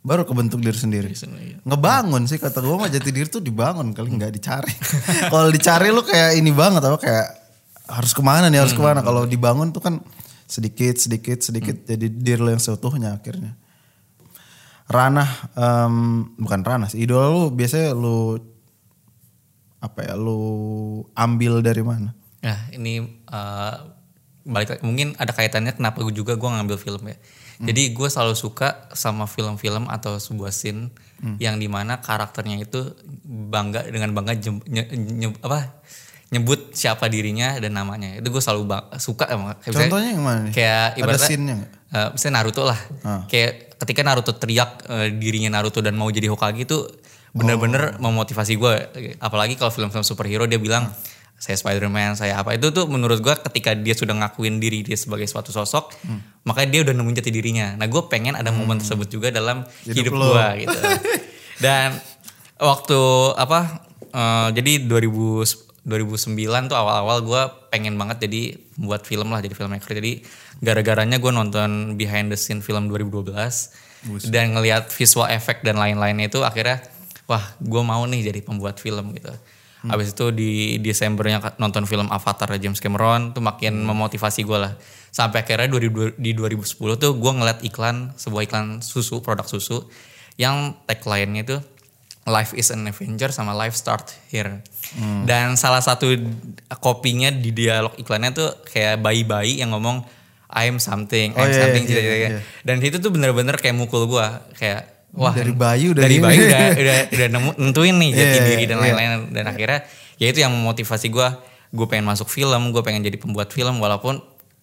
baru 0.00 0.24
kebentuk 0.24 0.64
diri 0.64 0.78
sendiri. 0.78 1.12
Ngebangun 1.60 2.24
sih 2.24 2.40
kata 2.40 2.64
gue 2.64 2.72
mah 2.72 2.88
jati 2.88 3.12
diri 3.12 3.28
tuh 3.28 3.44
dibangun 3.44 3.92
kali 3.92 4.16
nggak 4.16 4.32
dicari. 4.32 4.72
Kalau 5.32 5.52
dicari 5.52 5.92
lo 5.92 6.00
kayak 6.00 6.40
ini 6.40 6.48
banget 6.56 6.80
apa 6.88 6.96
kayak 6.96 7.26
harus 7.90 8.16
ke 8.16 8.22
mana 8.24 8.48
nih 8.48 8.64
harus 8.64 8.72
ke 8.72 8.80
mana? 8.80 9.04
Kalau 9.04 9.28
dibangun 9.28 9.74
tuh 9.76 9.84
kan 9.84 10.00
sedikit 10.48 10.96
sedikit 10.96 11.38
sedikit 11.44 11.84
jadi 11.84 12.06
diri 12.10 12.40
lo 12.40 12.50
yang 12.50 12.58
seutuhnya 12.58 13.14
akhirnya 13.14 13.54
ranah 14.90 15.30
em, 15.54 15.94
bukan 16.34 16.60
ranah 16.66 16.90
sih 16.90 17.06
idola 17.06 17.30
lu 17.30 17.42
biasanya 17.54 17.94
lu 17.94 18.42
apa 19.80 20.04
ya 20.04 20.14
lu 20.18 20.40
ambil 21.14 21.62
dari 21.62 21.80
mana 21.86 22.10
Nah 22.40 22.58
ini 22.72 23.04
eh, 23.04 23.74
balik 24.48 24.80
mungkin 24.80 25.12
ada 25.20 25.36
kaitannya 25.36 25.76
kenapa 25.76 26.00
gue 26.00 26.16
juga 26.16 26.34
gue 26.40 26.48
ngambil 26.48 26.80
film 26.80 27.04
ya. 27.04 27.16
Jadi 27.60 27.92
gue 27.92 28.08
selalu 28.08 28.32
suka 28.32 28.88
sama 28.96 29.28
film-film 29.28 29.84
atau 29.92 30.16
sebuah 30.16 30.48
scene 30.48 30.88
yang 31.36 31.60
di 31.60 31.68
mana 31.68 32.00
karakternya 32.00 32.56
itu 32.56 32.96
bangga 33.28 33.84
dengan 33.84 34.16
bangga 34.16 34.32
jem- 34.40 34.64
nye- 34.64 34.88
nye- 34.96 35.36
apa 35.44 35.84
nyebut 36.32 36.72
siapa 36.72 37.12
dirinya 37.12 37.60
dan 37.60 37.76
namanya 37.76 38.16
itu 38.16 38.32
gue 38.32 38.40
selalu 38.40 38.64
suka 38.96 39.28
emang. 39.28 39.52
Kayak 39.60 39.76
Contohnya 39.76 40.08
yang 40.16 40.24
mana 40.24 40.40
nih? 40.48 40.52
Kayak 40.56 40.80
Ada 40.80 40.96
ibaratnya 41.04 41.28
scene-nya 41.28 41.56
eh, 41.92 42.08
misalnya 42.16 42.34
Naruto 42.40 42.62
lah. 42.64 42.80
Ah. 43.04 43.22
Kayak 43.28 43.69
ketika 43.80 44.04
Naruto 44.04 44.32
teriak 44.32 44.84
eh, 44.86 45.08
dirinya 45.10 45.56
Naruto 45.56 45.80
dan 45.80 45.96
mau 45.96 46.06
jadi 46.06 46.28
Hokage 46.28 46.62
itu 46.62 46.84
bener-bener 47.30 47.96
Oh. 47.96 48.10
memotivasi 48.10 48.54
gue. 48.54 48.74
Apalagi 49.18 49.54
kalau 49.54 49.70
film-film 49.70 50.02
superhero 50.02 50.44
dia 50.44 50.58
bilang 50.58 50.90
saya 51.34 51.56
Spider-Man, 51.56 52.14
saya 52.14 52.36
apa. 52.36 52.52
Itu 52.52 52.68
tuh 52.68 52.84
menurut 52.84 53.18
gue 53.18 53.32
ketika 53.40 53.72
dia 53.72 53.96
sudah 53.96 54.12
ngakuin 54.14 54.60
diri 54.60 54.82
dia 54.82 54.92
sebagai 54.94 55.24
suatu 55.24 55.48
sosok, 55.48 55.94
Hmm. 56.04 56.20
makanya 56.42 56.68
dia 56.68 56.80
udah 56.84 56.92
nemuin 56.92 57.16
jati 57.16 57.30
dirinya. 57.30 57.72
Nah 57.74 57.86
gue 57.86 58.02
pengen 58.06 58.34
ada 58.34 58.50
momen 58.50 58.76
tersebut 58.76 59.08
juga 59.08 59.30
dalam 59.30 59.64
Hidup 59.82 60.10
hidup, 60.10 60.12
gue 60.12 60.46
gitu. 60.60 60.78
Dan 61.64 61.96
waktu 62.58 63.00
apa 63.34 63.60
eh, 64.04 64.48
jadi 64.52 64.84
2000 64.84 65.70
2009 65.80 66.36
tuh 66.66 66.76
awal-awal 66.76 67.18
gue 67.22 67.42
pengen 67.70 67.94
banget 67.96 68.26
jadi 68.26 68.58
buat 68.76 69.06
film 69.06 69.30
lah 69.30 69.40
jadi 69.40 69.54
filmmaker. 69.54 69.94
Jadi 69.94 70.26
gara-garanya 70.58 71.16
gue 71.22 71.32
nonton 71.32 71.94
behind 71.94 72.28
the 72.28 72.38
scene 72.38 72.60
film 72.60 72.90
2012 72.90 73.30
dan 74.28 74.56
ngelihat 74.58 74.90
visual 74.90 75.30
effect 75.30 75.62
dan 75.62 75.78
lain-lainnya 75.78 76.28
itu 76.28 76.42
akhirnya 76.42 76.82
wah 77.30 77.54
gue 77.62 77.82
mau 77.86 78.02
nih 78.04 78.34
jadi 78.34 78.40
pembuat 78.42 78.82
film 78.82 79.14
gitu. 79.14 79.30
Habis 79.80 80.12
itu 80.12 80.28
di 80.28 80.76
Desembernya 80.76 81.56
nonton 81.56 81.88
film 81.88 82.12
Avatar 82.12 82.52
James 82.60 82.84
Cameron 82.84 83.32
tuh 83.32 83.40
makin 83.40 83.80
memotivasi 83.80 84.44
gue 84.44 84.58
lah. 84.60 84.76
Sampai 85.08 85.40
akhirnya 85.40 85.72
2000 85.72 86.20
di 86.20 86.36
2010 86.36 87.00
tuh 87.00 87.12
gue 87.16 87.32
ngeliat 87.32 87.64
iklan 87.64 88.12
sebuah 88.12 88.44
iklan 88.44 88.84
susu 88.84 89.24
produk 89.24 89.48
susu 89.48 89.88
yang 90.36 90.76
tagline-nya 90.84 91.42
itu 91.48 91.56
Life 92.22 92.52
is 92.52 92.68
an 92.68 92.84
Avenger 92.84 93.28
sama 93.28 93.52
Life 93.52 93.74
start 93.74 94.12
here. 94.28 94.60
Dan 95.24 95.54
salah 95.54 95.80
satu 95.80 96.12
kopinya 96.78 97.28
di 97.28 97.50
dialog 97.50 97.96
iklannya 97.96 98.30
tuh 98.30 98.48
kayak 98.64 98.98
bayi-bayi 98.98 99.58
yang 99.58 99.72
ngomong 99.72 100.04
I'm 100.46 100.76
something, 100.76 101.30
Oh, 101.32 101.40
I'm 101.40 101.48
iya, 101.48 101.58
something, 101.58 101.84
iya, 101.84 101.90
gitu-gitu 101.90 102.10
iya, 102.12 102.20
ya. 102.20 102.30
iya. 102.36 102.40
Dan 102.60 102.76
itu 102.80 102.98
tuh 102.98 103.08
bener-bener 103.08 103.54
kayak 103.54 103.72
mukul 103.72 104.04
gua 104.04 104.42
kayak 104.52 105.08
wah 105.10 105.30
Dari 105.30 105.54
bayi 105.54 105.90
udah 105.90 106.02
dari 106.02 106.18
bayi 106.18 106.38
udah 106.42 106.66
udah 106.82 106.96
udah 107.08 107.28
nemu 107.30 107.50
nentuin 107.56 107.94
nih 107.94 108.10
jati 108.12 108.26
Iya, 108.30 108.42
diri 108.44 108.64
dan 108.64 108.76
iya. 108.76 108.84
lain-lain 108.84 109.10
dan 109.30 109.44
akhirnya 109.46 109.78
ya 110.18 110.26
itu 110.26 110.38
yang 110.38 110.50
memotivasi 110.50 111.06
gua 111.08 111.38
gue 111.70 111.86
pengen 111.86 112.02
masuk 112.04 112.26
film 112.26 112.70
gue 112.70 112.82
pengen 112.82 112.98
jadi 113.00 113.14
pembuat 113.14 113.50
film 113.50 113.78
walaupun 113.78 114.18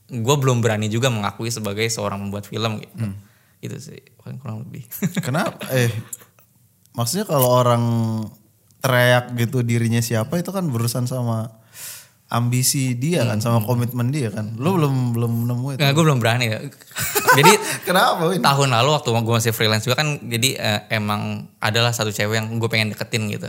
gue 0.08 0.36
belum 0.38 0.60
berani 0.60 0.88
juga 0.88 1.08
mengakui 1.08 1.48
sebagai 1.48 1.88
seorang 1.88 2.20
pembuat 2.20 2.44
film 2.44 2.84
gitu 2.84 2.96
Hmm. 3.00 3.16
itu 3.60 3.76
sih 3.82 4.00
kurang 4.20 4.68
lebih 4.68 4.84
Kenapa? 5.20 5.56
Eh, 5.72 5.88
maksudnya 6.98 7.30
kalau 7.30 7.48
orang 7.54 7.84
teriak 8.82 9.38
gitu 9.38 9.62
dirinya 9.62 10.02
siapa 10.02 10.42
itu 10.42 10.50
kan 10.50 10.66
berurusan 10.66 11.06
sama 11.06 11.54
ambisi 12.28 12.92
dia 13.00 13.24
kan, 13.24 13.40
sama 13.40 13.64
komitmen 13.64 14.12
dia 14.12 14.28
kan. 14.28 14.52
Lu 14.60 14.76
belum 14.76 15.16
belum 15.16 15.48
nemu 15.48 15.68
itu. 15.76 15.80
Nggak, 15.80 15.92
gue 15.96 16.04
belum 16.04 16.20
berani 16.20 16.46
ya. 16.52 16.60
Jadi 17.40 17.52
Kenapa? 17.88 18.28
Win? 18.28 18.44
tahun 18.44 18.68
lalu 18.76 18.90
waktu 19.00 19.10
gue 19.16 19.36
masih 19.40 19.54
freelance 19.56 19.88
juga 19.88 20.04
kan 20.04 20.20
jadi 20.26 20.50
eh, 20.58 20.82
emang 20.98 21.46
adalah 21.62 21.94
satu 21.96 22.10
cewek 22.12 22.36
yang 22.36 22.48
gue 22.60 22.68
pengen 22.68 22.92
deketin 22.92 23.32
gitu. 23.32 23.48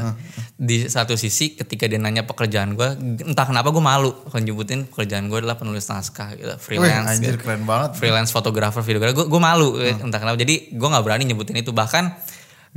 Di 0.54 0.86
satu 0.86 1.18
sisi 1.18 1.58
ketika 1.58 1.90
dia 1.90 1.98
nanya 1.98 2.22
pekerjaan 2.22 2.78
gue, 2.78 2.88
entah 3.26 3.46
kenapa 3.50 3.74
gue 3.74 3.82
malu 3.82 4.14
kalau 4.30 4.42
nyebutin 4.44 4.86
pekerjaan 4.86 5.26
gue 5.26 5.42
adalah 5.42 5.58
penulis 5.58 5.88
naskah 5.90 6.38
gitu, 6.38 6.54
Wih, 6.54 6.62
freelance. 6.62 7.18
anjir 7.18 7.34
gitu. 7.34 7.42
keren 7.42 7.66
banget. 7.66 7.98
Freelance 7.98 8.30
fotografer, 8.30 8.82
videografer, 8.86 9.24
gue 9.24 9.26
gue 9.26 9.40
malu 9.42 9.74
entah 9.80 10.20
kenapa. 10.22 10.38
Jadi 10.38 10.70
gue 10.70 10.88
nggak 10.92 11.02
berani 11.02 11.24
nyebutin 11.26 11.58
itu 11.58 11.74
bahkan 11.74 12.14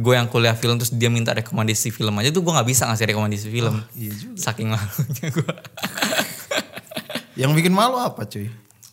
gue 0.02 0.14
yang 0.18 0.26
kuliah 0.26 0.58
film 0.58 0.82
terus 0.82 0.90
dia 0.90 1.14
minta 1.14 1.30
rekomendasi 1.38 1.94
film 1.94 2.18
aja 2.18 2.34
tuh 2.34 2.42
gue 2.42 2.50
nggak 2.50 2.66
bisa 2.66 2.90
ngasih 2.90 3.06
rekomendasi 3.14 3.48
film. 3.54 3.86
iya 3.94 4.14
juga. 4.18 4.38
Saking 4.42 4.68
malunya 4.74 5.28
gue. 5.30 5.54
Yang 7.42 7.52
bikin 7.64 7.74
malu 7.74 7.96
apa 7.96 8.28
cuy? 8.28 8.52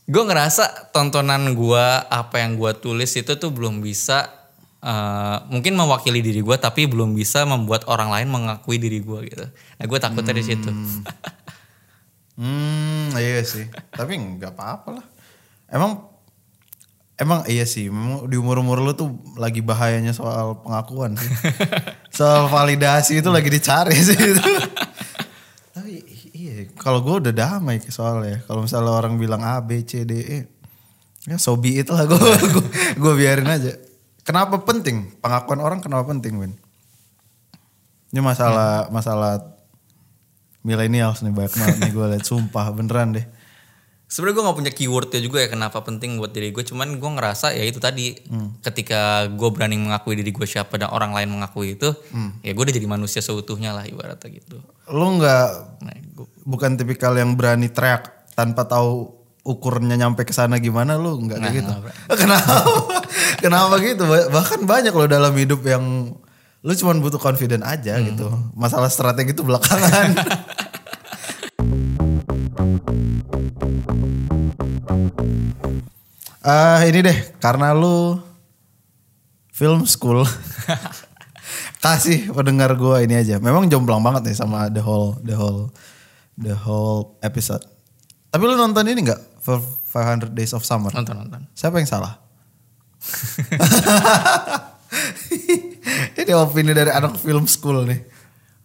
gue 0.09 0.23
ngerasa 0.25 0.89
tontonan 0.89 1.53
gue 1.53 1.85
apa 2.09 2.41
yang 2.41 2.57
gue 2.57 2.73
tulis 2.81 3.13
itu 3.13 3.29
tuh 3.37 3.53
belum 3.53 3.85
bisa 3.85 4.25
eh, 4.81 5.37
mungkin 5.53 5.77
mewakili 5.77 6.25
diri 6.25 6.41
gue 6.41 6.57
tapi 6.57 6.89
belum 6.89 7.13
bisa 7.13 7.45
membuat 7.45 7.85
orang 7.93 8.09
lain 8.09 8.33
mengakui 8.33 8.81
diri 8.81 9.05
gue 9.05 9.19
gitu 9.29 9.45
nah 9.53 9.85
gue 9.85 9.99
takutnya 10.01 10.33
di 10.33 10.45
situ 10.49 10.71
Hmm, 12.39 13.11
iya 13.19 13.43
sih. 13.43 13.67
Tapi 13.91 14.15
nggak 14.15 14.55
apa-apa 14.55 15.03
lah. 15.03 15.07
Emang 15.67 16.07
emang 17.19 17.45
iya 17.51 17.67
sih. 17.67 17.91
Memang 17.91 18.31
di 18.31 18.39
umur-umur 18.39 18.81
lu 18.81 18.95
tuh 18.95 19.11
lagi 19.35 19.61
bahayanya 19.61 20.15
soal 20.15 20.63
pengakuan 20.63 21.19
sih. 21.19 21.29
soal 22.19 22.47
validasi 22.49 23.21
itu 23.21 23.29
lagi 23.29 23.51
dicari 23.51 23.99
sih 23.99 24.17
itu. 24.17 24.43
Tapi 25.75 25.93
iya, 26.33 26.71
kalau 26.79 27.03
gue 27.03 27.29
udah 27.29 27.35
damai 27.35 27.83
soalnya. 27.91 28.41
Kalau 28.47 28.65
misalnya 28.65 28.95
orang 28.95 29.19
bilang 29.19 29.43
A, 29.43 29.59
B, 29.61 29.83
C, 29.83 30.07
D, 30.07 30.13
E. 30.23 30.41
Ya 31.29 31.37
so 31.37 31.59
be 31.61 31.77
it 31.83 31.91
lah 31.93 32.09
gue 32.09 32.17
gue 33.03 33.13
biarin 33.19 33.51
aja. 33.51 33.75
Kenapa 34.23 34.63
penting? 34.65 35.19
Pengakuan 35.21 35.61
orang 35.61 35.81
kenapa 35.83 36.09
penting, 36.09 36.39
Win? 36.41 36.55
Ini 38.09 38.25
masalah 38.25 38.89
masalah 38.89 39.59
millennials 40.65 41.21
nih 41.21 41.33
banyak 41.33 41.55
banget 41.55 41.77
nih 41.81 41.93
gue 41.93 42.07
liat 42.17 42.25
sumpah 42.25 42.73
beneran 42.73 43.19
deh. 43.19 43.27
Sebenarnya 44.09 44.35
gue 44.35 44.45
nggak 44.45 44.59
punya 44.59 44.73
keywordnya 44.73 45.21
juga 45.21 45.39
ya 45.39 45.49
kenapa 45.49 45.79
penting 45.81 46.17
buat 46.17 46.29
diri 46.29 46.49
gue 46.49 46.61
cuman 46.63 46.97
gue 46.97 47.11
ngerasa 47.13 47.53
ya 47.53 47.63
itu 47.63 47.77
tadi 47.79 48.17
ketika 48.59 49.01
gue 49.29 49.49
berani 49.49 49.77
mengakui 49.77 50.17
diri 50.17 50.29
gue 50.29 50.45
siapa 50.45 50.75
dan 50.75 50.89
orang 50.89 51.13
lain 51.13 51.29
mengakui 51.31 51.75
itu 51.75 51.93
ya 52.41 52.51
gue 52.51 52.63
udah 52.63 52.73
jadi 52.73 52.87
manusia 52.87 53.21
seutuhnya 53.21 53.71
lah 53.71 53.85
ibaratnya 53.85 54.33
gitu 54.33 54.65
Lu 54.89 55.07
nggak 55.15 55.49
nah, 55.79 55.93
gua- 56.15 56.33
bukan 56.43 56.75
tipikal 56.75 57.13
yang 57.13 57.33
berani 57.33 57.69
teriak 57.69 58.33
tanpa 58.33 58.65
tahu 58.65 59.13
ukurnya 59.43 59.95
nyampe 59.95 60.23
ke 60.23 60.33
sana 60.33 60.57
gimana 60.57 60.97
lu 60.97 61.21
nggak 61.21 61.39
kayak 61.39 61.55
gitu. 61.59 61.73
Kenapa? 62.21 62.55
Kenapa 63.39 63.75
gitu? 63.79 64.05
Ba- 64.05 64.29
Bahkan 64.31 64.61
banyak 64.63 64.93
loh 64.93 65.05
dalam 65.07 65.33
hidup 65.33 65.61
yang 65.63 66.13
lu 66.59 66.73
cuma 66.75 66.93
butuh 66.95 67.17
confident 67.17 67.63
aja 67.63 67.97
gitu. 67.99 68.29
Masalah 68.53 68.89
strategi 68.89 69.31
itu 69.31 69.41
belakangan. 69.41 70.09
Ah 76.43 76.83
ini 76.83 77.07
deh 77.07 77.19
karena 77.39 77.71
lu 77.71 78.19
film 79.55 79.87
school 79.87 80.27
kasih 81.83 82.35
pendengar 82.35 82.75
gua 82.75 83.07
ini 83.07 83.15
aja. 83.15 83.39
Memang 83.39 83.71
jomplang 83.71 84.03
banget 84.03 84.27
nih 84.27 84.35
sama 84.35 84.67
the 84.75 84.83
whole 84.83 85.15
the 85.23 85.39
whole 85.39 85.71
the 86.35 86.51
whole 86.59 87.15
episode. 87.23 87.63
Tapi 88.35 88.43
lu 88.43 88.59
nonton 88.59 88.91
ini 88.91 89.07
nggak? 89.07 89.39
For 89.39 89.63
500 89.63 90.35
Days 90.35 90.51
of 90.51 90.67
Summer. 90.67 90.91
nonton 90.91 91.15
nonton 91.15 91.47
Siapa 91.55 91.79
yang 91.79 91.87
salah? 91.87 92.19
ini 96.21 96.33
opini 96.35 96.75
dari 96.75 96.91
anak 96.91 97.23
film 97.23 97.47
school 97.47 97.87
nih. 97.87 98.18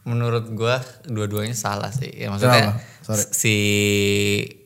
Menurut 0.03 0.51
gua 0.51 0.83
dua-duanya 1.03 1.55
salah 1.55 1.89
sih. 1.89 2.11
Ya 2.11 2.27
maksudnya 2.27 2.79
si 3.31 3.55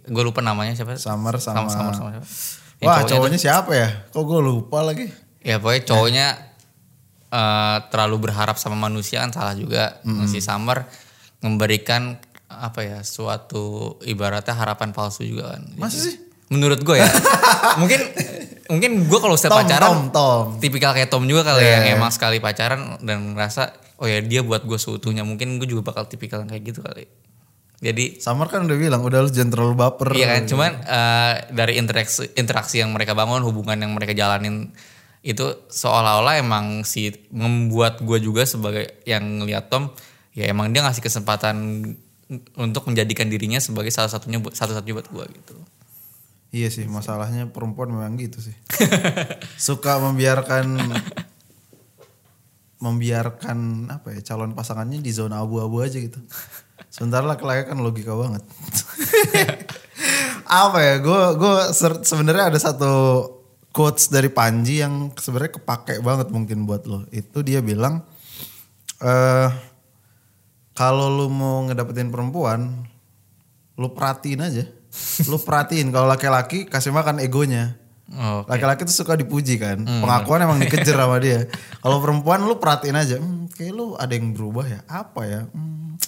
gue 0.04 0.24
lupa 0.24 0.42
namanya 0.42 0.74
siapa? 0.74 0.96
Summer 0.96 1.36
sama- 1.38 1.70
Summer 1.70 1.94
sama 1.94 2.10
siapa? 2.14 2.28
Ya, 2.78 2.86
Wah 2.86 3.02
cowoknya 3.02 3.10
cowoknya 3.10 3.40
siapa 3.40 3.72
ya? 3.74 3.90
Kok 4.10 4.24
gue 4.24 4.40
lupa 4.40 4.82
lagi? 4.82 5.06
ya 5.42 5.64
pokoknya 5.64 5.84
cowoknya 5.88 6.28
eh, 7.28 7.78
terlalu 7.88 8.30
berharap 8.30 8.58
sama 8.58 8.76
manusia 8.76 9.22
kan 9.24 9.32
salah 9.32 9.54
juga. 9.54 10.02
Si 10.26 10.40
Summer 10.40 10.86
memberikan 11.40 12.18
apa 12.48 12.80
ya 12.80 13.00
suatu 13.04 13.98
ibaratnya 14.02 14.56
harapan 14.56 14.90
palsu 14.92 15.22
juga 15.22 15.54
kan. 15.54 15.62
Masa 15.76 16.00
sih? 16.00 16.16
Menurut 16.48 16.80
gue 16.82 16.98
ya. 16.98 17.08
mungkin 17.82 18.00
mungkin 18.72 18.92
gue 19.06 19.20
kalau 19.20 19.36
setiap 19.36 19.54
Tom, 19.54 19.62
pacaran 19.64 19.88
Tom, 19.88 20.02
Tom. 20.12 20.46
tipikal 20.60 20.92
kayak 20.96 21.12
Tom 21.12 21.24
juga 21.24 21.44
kali 21.44 21.60
ya, 21.60 21.68
iya. 21.68 21.76
yang 21.92 22.00
emang 22.00 22.12
sekali 22.12 22.40
pacaran 22.40 23.00
dan 23.04 23.36
ngerasa 23.36 23.72
oh 23.98 24.08
ya 24.08 24.22
dia 24.22 24.42
buat 24.46 24.64
gue 24.64 24.78
seutuhnya 24.78 25.26
mungkin 25.26 25.58
gue 25.62 25.68
juga 25.70 25.94
bakal 25.94 26.06
tipikal 26.06 26.46
kayak 26.46 26.64
gitu 26.64 26.80
kali 26.86 27.10
jadi 27.78 28.18
Summer 28.18 28.50
kan 28.50 28.66
udah 28.66 28.78
bilang 28.78 29.06
udah 29.06 29.22
lu 29.22 29.30
jangan 29.30 29.54
terlalu 29.54 29.76
baper. 29.78 30.10
iya 30.18 30.34
kan 30.34 30.50
cuman 30.50 30.72
eh, 30.82 31.34
dari 31.54 31.78
interaksi 31.78 32.26
interaksi 32.34 32.82
yang 32.82 32.90
mereka 32.90 33.14
bangun 33.14 33.46
hubungan 33.46 33.78
yang 33.78 33.94
mereka 33.94 34.18
jalanin 34.18 34.74
itu 35.22 35.46
seolah-olah 35.70 36.42
emang 36.42 36.82
si 36.88 37.14
membuat 37.30 38.02
gue 38.02 38.18
juga 38.22 38.46
sebagai 38.50 39.02
yang 39.06 39.44
ngeliat 39.44 39.70
Tom 39.70 39.94
ya 40.34 40.50
emang 40.50 40.74
dia 40.74 40.86
ngasih 40.86 41.02
kesempatan 41.02 41.58
untuk 42.60 42.84
menjadikan 42.92 43.32
dirinya 43.32 43.58
sebagai 43.58 43.90
salah 43.90 44.12
satunya 44.12 44.38
satu-satunya 44.38 44.96
buat 45.00 45.10
gue 45.10 45.26
gitu. 45.32 45.56
Iya 46.48 46.72
sih, 46.72 46.88
masalahnya 46.88 47.52
perempuan 47.52 47.92
memang 47.92 48.16
gitu 48.20 48.40
sih. 48.40 48.56
Suka 49.68 50.00
membiarkan 50.00 50.80
membiarkan 52.78 53.90
apa 53.90 54.14
ya 54.14 54.34
calon 54.34 54.54
pasangannya 54.54 55.02
di 55.02 55.10
zona 55.10 55.42
abu-abu 55.42 55.82
aja 55.82 55.98
gitu. 55.98 56.22
Sementara 56.94 57.26
laki-laki 57.26 57.70
kan 57.70 57.82
logika 57.82 58.14
banget. 58.14 58.44
apa 60.66 60.80
ya? 60.82 60.96
Gue 61.02 61.22
gue 61.38 61.54
sebenarnya 62.06 62.54
ada 62.54 62.60
satu 62.62 62.94
quotes 63.74 64.10
dari 64.10 64.30
Panji 64.30 64.82
yang 64.82 65.14
sebenarnya 65.18 65.58
kepake 65.62 66.02
banget 66.06 66.30
mungkin 66.30 66.70
buat 66.70 66.86
lo. 66.86 67.06
Itu 67.10 67.42
dia 67.42 67.62
bilang 67.66 68.06
eh 69.02 69.50
kalau 70.78 71.10
lu 71.10 71.26
mau 71.34 71.66
ngedapetin 71.66 72.14
perempuan, 72.14 72.86
lu 73.82 73.90
perhatiin 73.98 74.46
aja. 74.46 74.66
Lu 75.26 75.42
perhatiin 75.42 75.90
kalau 75.90 76.06
laki-laki 76.06 76.70
kasih 76.70 76.94
makan 76.94 77.18
egonya. 77.18 77.74
Oh, 78.08 78.48
Laki-laki 78.48 78.88
tuh 78.88 78.96
suka 78.96 79.20
dipuji 79.20 79.60
kan. 79.60 79.84
Pengakuan 79.84 80.40
emang 80.40 80.64
dikejar 80.64 80.96
sama 80.96 81.20
dia. 81.20 81.44
Kalau 81.84 82.00
perempuan 82.00 82.40
lu 82.48 82.56
perhatiin 82.56 82.96
aja. 82.96 83.20
Hmm, 83.20 83.52
kayak 83.52 83.74
lu 83.76 84.00
ada 84.00 84.14
yang 84.16 84.32
berubah 84.32 84.64
ya. 84.64 84.80
Apa 84.88 85.28
ya? 85.28 85.42
Hmm, 85.52 86.00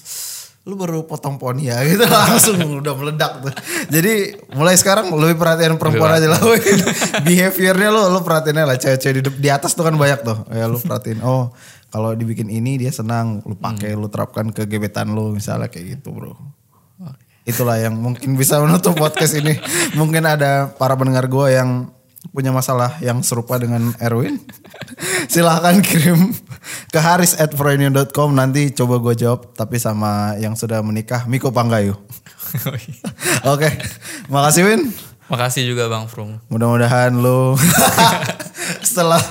lu 0.63 0.79
baru 0.79 1.03
potong 1.03 1.35
poni 1.35 1.67
ya 1.67 1.83
gitu 1.89 2.07
langsung 2.07 2.55
udah 2.79 2.93
meledak 2.95 3.43
tuh. 3.43 3.53
Jadi 3.91 4.37
mulai 4.55 4.79
sekarang 4.79 5.11
lebih 5.11 5.35
perhatian 5.35 5.75
perempuan 5.75 6.15
aja 6.15 6.31
lah. 6.31 6.39
Behaviornya 7.27 7.89
lu 7.91 8.01
lu 8.15 8.19
perhatiin 8.23 8.57
aja 8.63 8.67
lah 8.69 8.77
cewek-cewek 8.79 9.13
di, 9.19 9.21
di 9.35 9.49
atas 9.51 9.75
tuh 9.75 9.83
kan 9.83 9.95
banyak 9.99 10.23
tuh. 10.23 10.47
Ya 10.55 10.71
lu 10.71 10.79
perhatiin. 10.79 11.19
Oh, 11.19 11.51
kalau 11.89 12.13
dibikin 12.13 12.47
ini 12.53 12.77
dia 12.77 12.93
senang, 12.93 13.41
lu 13.43 13.57
pakai 13.57 13.97
lu 13.97 14.07
terapkan 14.07 14.53
ke 14.53 14.69
gebetan 14.69 15.11
lu 15.11 15.33
misalnya 15.33 15.67
kayak 15.67 15.99
gitu, 15.99 16.13
Bro 16.13 16.58
itulah 17.49 17.75
yang 17.81 17.97
mungkin 17.97 18.37
bisa 18.37 18.61
menutup 18.61 18.93
podcast 18.95 19.33
ini. 19.35 19.57
Mungkin 19.97 20.23
ada 20.25 20.69
para 20.77 20.93
pendengar 20.93 21.25
gue 21.25 21.57
yang 21.57 21.89
punya 22.29 22.53
masalah 22.53 22.99
yang 23.01 23.23
serupa 23.25 23.57
dengan 23.57 23.95
Erwin. 23.97 24.37
Silahkan 25.31 25.81
kirim 25.81 26.35
ke 26.93 26.99
haris 26.99 27.33
at 27.39 27.51
.com. 28.13 28.29
Nanti 28.35 28.69
coba 28.75 29.01
gue 29.01 29.13
jawab. 29.17 29.55
Tapi 29.57 29.81
sama 29.81 30.37
yang 30.37 30.53
sudah 30.53 30.83
menikah, 30.85 31.25
Miko 31.25 31.49
Panggayu. 31.49 31.97
Oh, 32.65 32.73
iya. 32.73 33.05
Oke, 33.45 33.69
okay. 33.69 33.73
makasih 34.25 34.65
Win. 34.65 34.89
Makasih 35.29 35.69
juga 35.69 35.85
Bang 35.85 36.09
Frung. 36.09 36.41
Mudah-mudahan 36.49 37.13
lo 37.13 37.53
setelah 38.89 39.21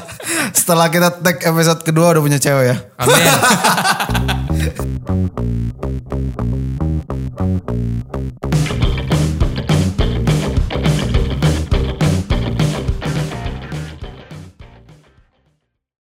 setelah 0.54 0.86
kita 0.86 1.18
tag 1.18 1.42
episode 1.42 1.82
kedua 1.82 2.14
udah 2.14 2.22
punya 2.22 2.38
cewek 2.38 2.70
ya. 2.70 2.76
Amin. 3.02 3.26